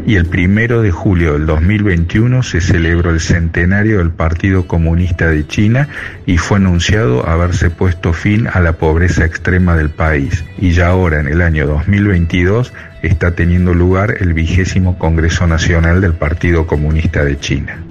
Y 0.05 0.15
el 0.15 0.25
primero 0.25 0.81
de 0.81 0.89
julio 0.89 1.33
del 1.33 1.45
2021 1.45 2.41
se 2.41 2.61
celebró 2.61 3.11
el 3.11 3.19
centenario 3.19 3.99
del 3.99 4.09
Partido 4.09 4.65
Comunista 4.65 5.27
de 5.27 5.45
China 5.45 5.87
y 6.25 6.37
fue 6.37 6.57
anunciado 6.57 7.27
haberse 7.29 7.69
puesto 7.69 8.13
fin 8.13 8.47
a 8.51 8.59
la 8.59 8.73
pobreza 8.73 9.25
extrema 9.25 9.75
del 9.75 9.89
país. 9.89 10.43
Y 10.57 10.71
ya 10.71 10.87
ahora, 10.87 11.19
en 11.19 11.27
el 11.27 11.41
año 11.41 11.67
2022, 11.67 12.73
está 13.03 13.35
teniendo 13.35 13.73
lugar 13.73 14.15
el 14.19 14.33
vigésimo 14.33 14.97
Congreso 14.97 15.45
Nacional 15.45 16.01
del 16.01 16.13
Partido 16.13 16.65
Comunista 16.65 17.23
de 17.23 17.39
China. 17.39 17.83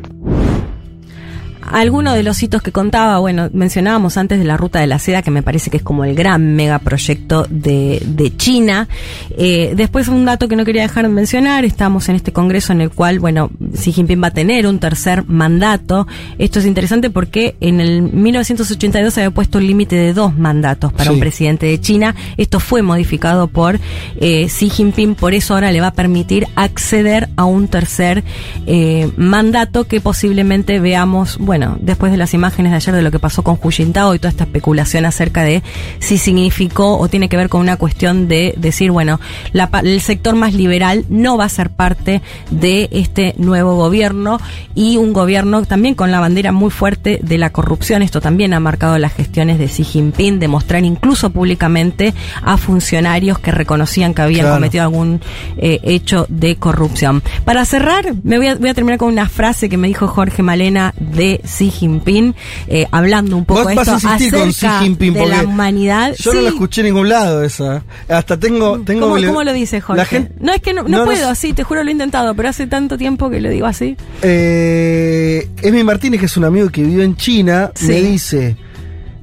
Algunos 1.72 2.14
de 2.14 2.22
los 2.22 2.42
hitos 2.42 2.62
que 2.62 2.72
contaba, 2.72 3.18
bueno, 3.18 3.48
mencionábamos 3.52 4.16
antes 4.16 4.38
de 4.38 4.44
la 4.44 4.56
ruta 4.56 4.80
de 4.80 4.86
la 4.86 4.98
seda, 4.98 5.22
que 5.22 5.30
me 5.30 5.42
parece 5.42 5.70
que 5.70 5.78
es 5.78 5.82
como 5.82 6.04
el 6.04 6.14
gran 6.14 6.54
megaproyecto 6.56 7.46
de, 7.50 8.02
de 8.06 8.36
China. 8.36 8.88
Eh, 9.36 9.72
después 9.76 10.08
un 10.08 10.24
dato 10.24 10.48
que 10.48 10.56
no 10.56 10.64
quería 10.64 10.82
dejar 10.82 11.04
de 11.04 11.10
mencionar, 11.10 11.64
estamos 11.64 12.08
en 12.08 12.16
este 12.16 12.32
congreso 12.32 12.72
en 12.72 12.80
el 12.80 12.90
cual, 12.90 13.18
bueno, 13.18 13.50
Xi 13.74 13.92
Jinping 13.92 14.22
va 14.22 14.28
a 14.28 14.32
tener 14.32 14.66
un 14.66 14.78
tercer 14.78 15.24
mandato. 15.26 16.06
Esto 16.38 16.58
es 16.60 16.66
interesante 16.66 17.10
porque 17.10 17.56
en 17.60 17.80
el 17.80 18.02
1982 18.02 19.12
se 19.14 19.20
había 19.22 19.30
puesto 19.30 19.58
un 19.58 19.66
límite 19.66 19.96
de 19.96 20.12
dos 20.14 20.36
mandatos 20.36 20.92
para 20.92 21.08
Sí. 21.08 21.14
un 21.14 21.20
presidente 21.20 21.66
de 21.66 21.80
China. 21.80 22.14
Esto 22.36 22.60
fue 22.60 22.82
modificado 22.82 23.48
por 23.48 23.78
eh, 24.20 24.46
Xi 24.46 24.70
Jinping, 24.70 25.14
por 25.14 25.34
eso 25.34 25.54
ahora 25.54 25.72
le 25.72 25.80
va 25.80 25.88
a 25.88 25.92
permitir 25.92 26.46
acceder 26.54 27.28
a 27.36 27.44
un 27.44 27.68
tercer 27.68 28.22
eh, 28.66 29.10
mandato 29.16 29.84
que 29.84 30.00
posiblemente 30.00 30.78
veamos, 30.80 31.38
bueno, 31.38 31.57
bueno, 31.58 31.76
después 31.80 32.12
de 32.12 32.18
las 32.18 32.34
imágenes 32.34 32.70
de 32.70 32.76
ayer 32.76 32.94
de 32.94 33.02
lo 33.02 33.10
que 33.10 33.18
pasó 33.18 33.42
con 33.42 33.58
Hu 33.60 33.70
Jintao 33.70 34.14
y 34.14 34.20
toda 34.20 34.30
esta 34.30 34.44
especulación 34.44 35.04
acerca 35.06 35.42
de 35.42 35.64
si 35.98 36.16
significó 36.16 36.96
o 36.98 37.08
tiene 37.08 37.28
que 37.28 37.36
ver 37.36 37.48
con 37.48 37.60
una 37.60 37.76
cuestión 37.76 38.28
de 38.28 38.54
decir, 38.56 38.92
bueno, 38.92 39.18
la 39.52 39.68
el 39.82 40.00
sector 40.00 40.36
más 40.36 40.54
liberal 40.54 41.04
no 41.08 41.36
va 41.36 41.46
a 41.46 41.48
ser 41.48 41.70
parte 41.70 42.22
de 42.52 42.88
este 42.92 43.34
nuevo 43.38 43.74
gobierno 43.74 44.38
y 44.76 44.98
un 44.98 45.12
gobierno 45.12 45.64
también 45.64 45.96
con 45.96 46.12
la 46.12 46.20
bandera 46.20 46.52
muy 46.52 46.70
fuerte 46.70 47.18
de 47.24 47.38
la 47.38 47.50
corrupción. 47.50 48.02
Esto 48.02 48.20
también 48.20 48.54
ha 48.54 48.60
marcado 48.60 48.96
las 48.98 49.12
gestiones 49.14 49.58
de 49.58 49.66
Xi 49.66 49.82
Jinping, 49.82 50.38
de 50.38 50.46
mostrar 50.46 50.84
incluso 50.84 51.30
públicamente 51.30 52.14
a 52.40 52.56
funcionarios 52.56 53.40
que 53.40 53.50
reconocían 53.50 54.14
que 54.14 54.22
habían 54.22 54.42
Claro. 54.42 54.54
cometido 54.56 54.84
algún 54.84 55.20
eh, 55.56 55.80
hecho 55.82 56.24
de 56.28 56.54
corrupción. 56.54 57.20
Para 57.44 57.64
cerrar, 57.64 58.14
me 58.22 58.38
voy 58.38 58.46
a, 58.46 58.54
voy 58.54 58.68
a 58.68 58.74
terminar 58.74 58.98
con 58.98 59.08
una 59.08 59.28
frase 59.28 59.68
que 59.68 59.76
me 59.76 59.88
dijo 59.88 60.06
Jorge 60.06 60.44
Malena 60.44 60.94
de 61.00 61.40
Xi 61.48 61.70
Jinping, 61.70 62.34
eh, 62.66 62.86
hablando 62.90 63.36
un 63.36 63.44
poco 63.44 63.66
de 63.66 63.74
vas 63.74 63.88
esto 63.88 64.06
a 64.08 64.12
insistir 64.14 64.38
con 64.38 64.50
Xi 64.50 64.66
acerca 64.66 64.80
Jinping 64.80 65.14
de 65.14 65.26
la 65.26 65.42
humanidad. 65.44 66.14
Yo 66.18 66.32
no 66.34 66.38
Sí. 66.40 66.44
lo 66.44 66.48
escuché 66.50 66.80
en 66.82 66.86
ningún 66.88 67.08
lado 67.08 67.42
esa. 67.42 67.82
Hasta 68.08 68.38
tengo. 68.38 68.78
tengo 68.80 69.02
¿Cómo, 69.06 69.16
le- 69.18 69.26
cómo 69.28 69.42
lo 69.42 69.52
dice 69.52 69.80
Jorge? 69.80 69.96
La 69.98 70.04
gente, 70.04 70.34
no, 70.40 70.52
es 70.52 70.60
que 70.60 70.74
no, 70.74 70.82
no 70.82 70.88
no, 70.88 70.98
no 70.98 71.04
puedo, 71.06 71.24
sé. 71.24 71.30
así, 71.30 71.52
te 71.54 71.62
juro 71.64 71.82
lo 71.82 71.88
he 71.88 71.92
intentado, 71.92 72.34
pero 72.34 72.48
hace 72.50 72.66
tanto 72.66 72.98
tiempo 72.98 73.30
que 73.30 73.40
lo 73.40 73.48
digo 73.50 73.66
así. 73.66 73.96
Eh, 74.22 75.48
Emi 75.62 75.82
Martínez, 75.84 76.20
que 76.20 76.26
es 76.26 76.36
un 76.36 76.44
amigo 76.44 76.68
que 76.70 76.82
vivió 76.82 77.02
en 77.02 77.16
China, 77.16 77.70
Sí. 77.74 77.86
me 77.88 78.00
dice: 78.02 78.56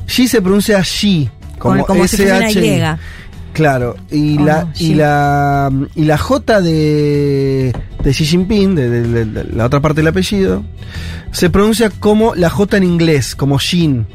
Xi 0.08 0.28
se 0.28 0.42
pronuncia 0.42 0.82
Xi, 0.82 1.30
como, 1.60 1.74
Como- 1.76 1.86
como 1.86 2.08
si 2.08 2.18
fuera 2.18 2.38
una 2.38 2.50
SHI. 2.50 2.60
Y. 2.60 3.00
Claro, 3.54 3.96
y, 4.12 4.38
Oh, 4.38 4.46
la, 4.46 4.64
no, 4.66 4.72
y, 4.78 4.94
la, 4.96 5.72
y 5.96 6.04
la 6.04 6.18
J 6.18 6.62
de, 6.62 7.72
de 8.06 8.12
Xi 8.14 8.24
Jinping, 8.26 8.76
de, 8.76 8.90
de- 8.90 9.02
de- 9.02 9.26
de 9.26 9.44
la 9.54 9.66
otra 9.66 9.82
parte 9.82 10.00
del 10.00 10.08
apellido, 10.08 10.64
se 11.32 11.50
pronuncia 11.50 11.90
como 11.90 12.34
la 12.36 12.50
J 12.50 12.78
en 12.78 12.84
inglés, 12.84 13.36
como 13.36 13.60
Xin. 13.60 14.06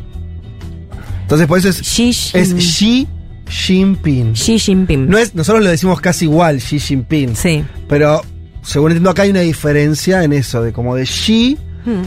Entonces, 1.22 1.46
por 1.46 1.58
eso 1.58 1.68
es, 1.68 1.80
Xi, 1.82 2.08
es 2.32 2.54
Xi 2.54 3.06
Jinping. 3.48 4.32
Xi 4.34 4.58
Jinping. 4.58 5.08
No 5.08 5.18
es, 5.18 5.34
nosotros 5.34 5.62
lo 5.62 5.70
decimos 5.70 6.00
casi 6.00 6.24
igual, 6.24 6.58
Xi 6.58 6.78
Jinping. 6.78 7.36
Sí. 7.36 7.64
Pero, 7.88 8.22
según 8.62 8.92
entiendo, 8.92 9.10
acá 9.10 9.22
hay 9.22 9.30
una 9.30 9.40
diferencia 9.40 10.24
en 10.24 10.32
eso, 10.32 10.62
de 10.62 10.72
como 10.72 10.94
de 10.96 11.04
Xi 11.04 11.58
Hmm. 11.84 12.02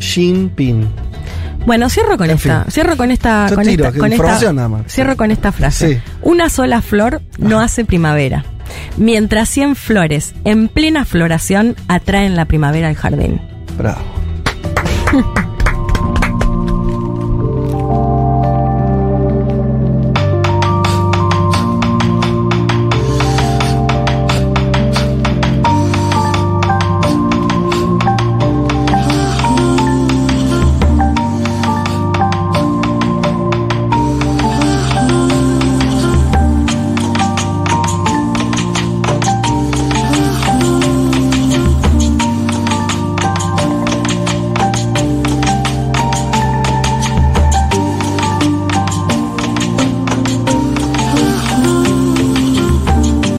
Jinping. 0.00 0.88
Bueno, 1.66 1.88
cierro 1.90 2.16
con 2.16 2.30
En 2.30 2.36
esta, 2.36 2.62
fin. 2.62 2.70
cierro 2.72 2.96
con 2.96 3.10
esta, 3.10 3.48
Yo 3.48 3.56
con 3.56 3.64
tiro, 3.64 3.86
esta, 3.86 3.98
con 3.98 4.06
esta, 4.06 4.14
información 4.16 4.56
nada 4.56 4.68
más. 4.68 4.82
cierro 4.92 5.16
con 5.16 5.30
esta 5.32 5.50
frase. 5.52 5.94
Sí. 5.94 6.00
Una 6.22 6.48
sola 6.48 6.80
flor 6.82 7.20
no 7.38 7.60
hace 7.60 7.84
primavera. 7.84 8.44
Mientras 8.96 9.48
100 9.48 9.76
flores 9.76 10.34
en 10.44 10.68
plena 10.68 11.04
floración 11.04 11.76
atraen 11.88 12.36
la 12.36 12.46
primavera 12.46 12.88
al 12.88 12.96
jardín. 12.96 13.40
Bravo. 13.76 14.00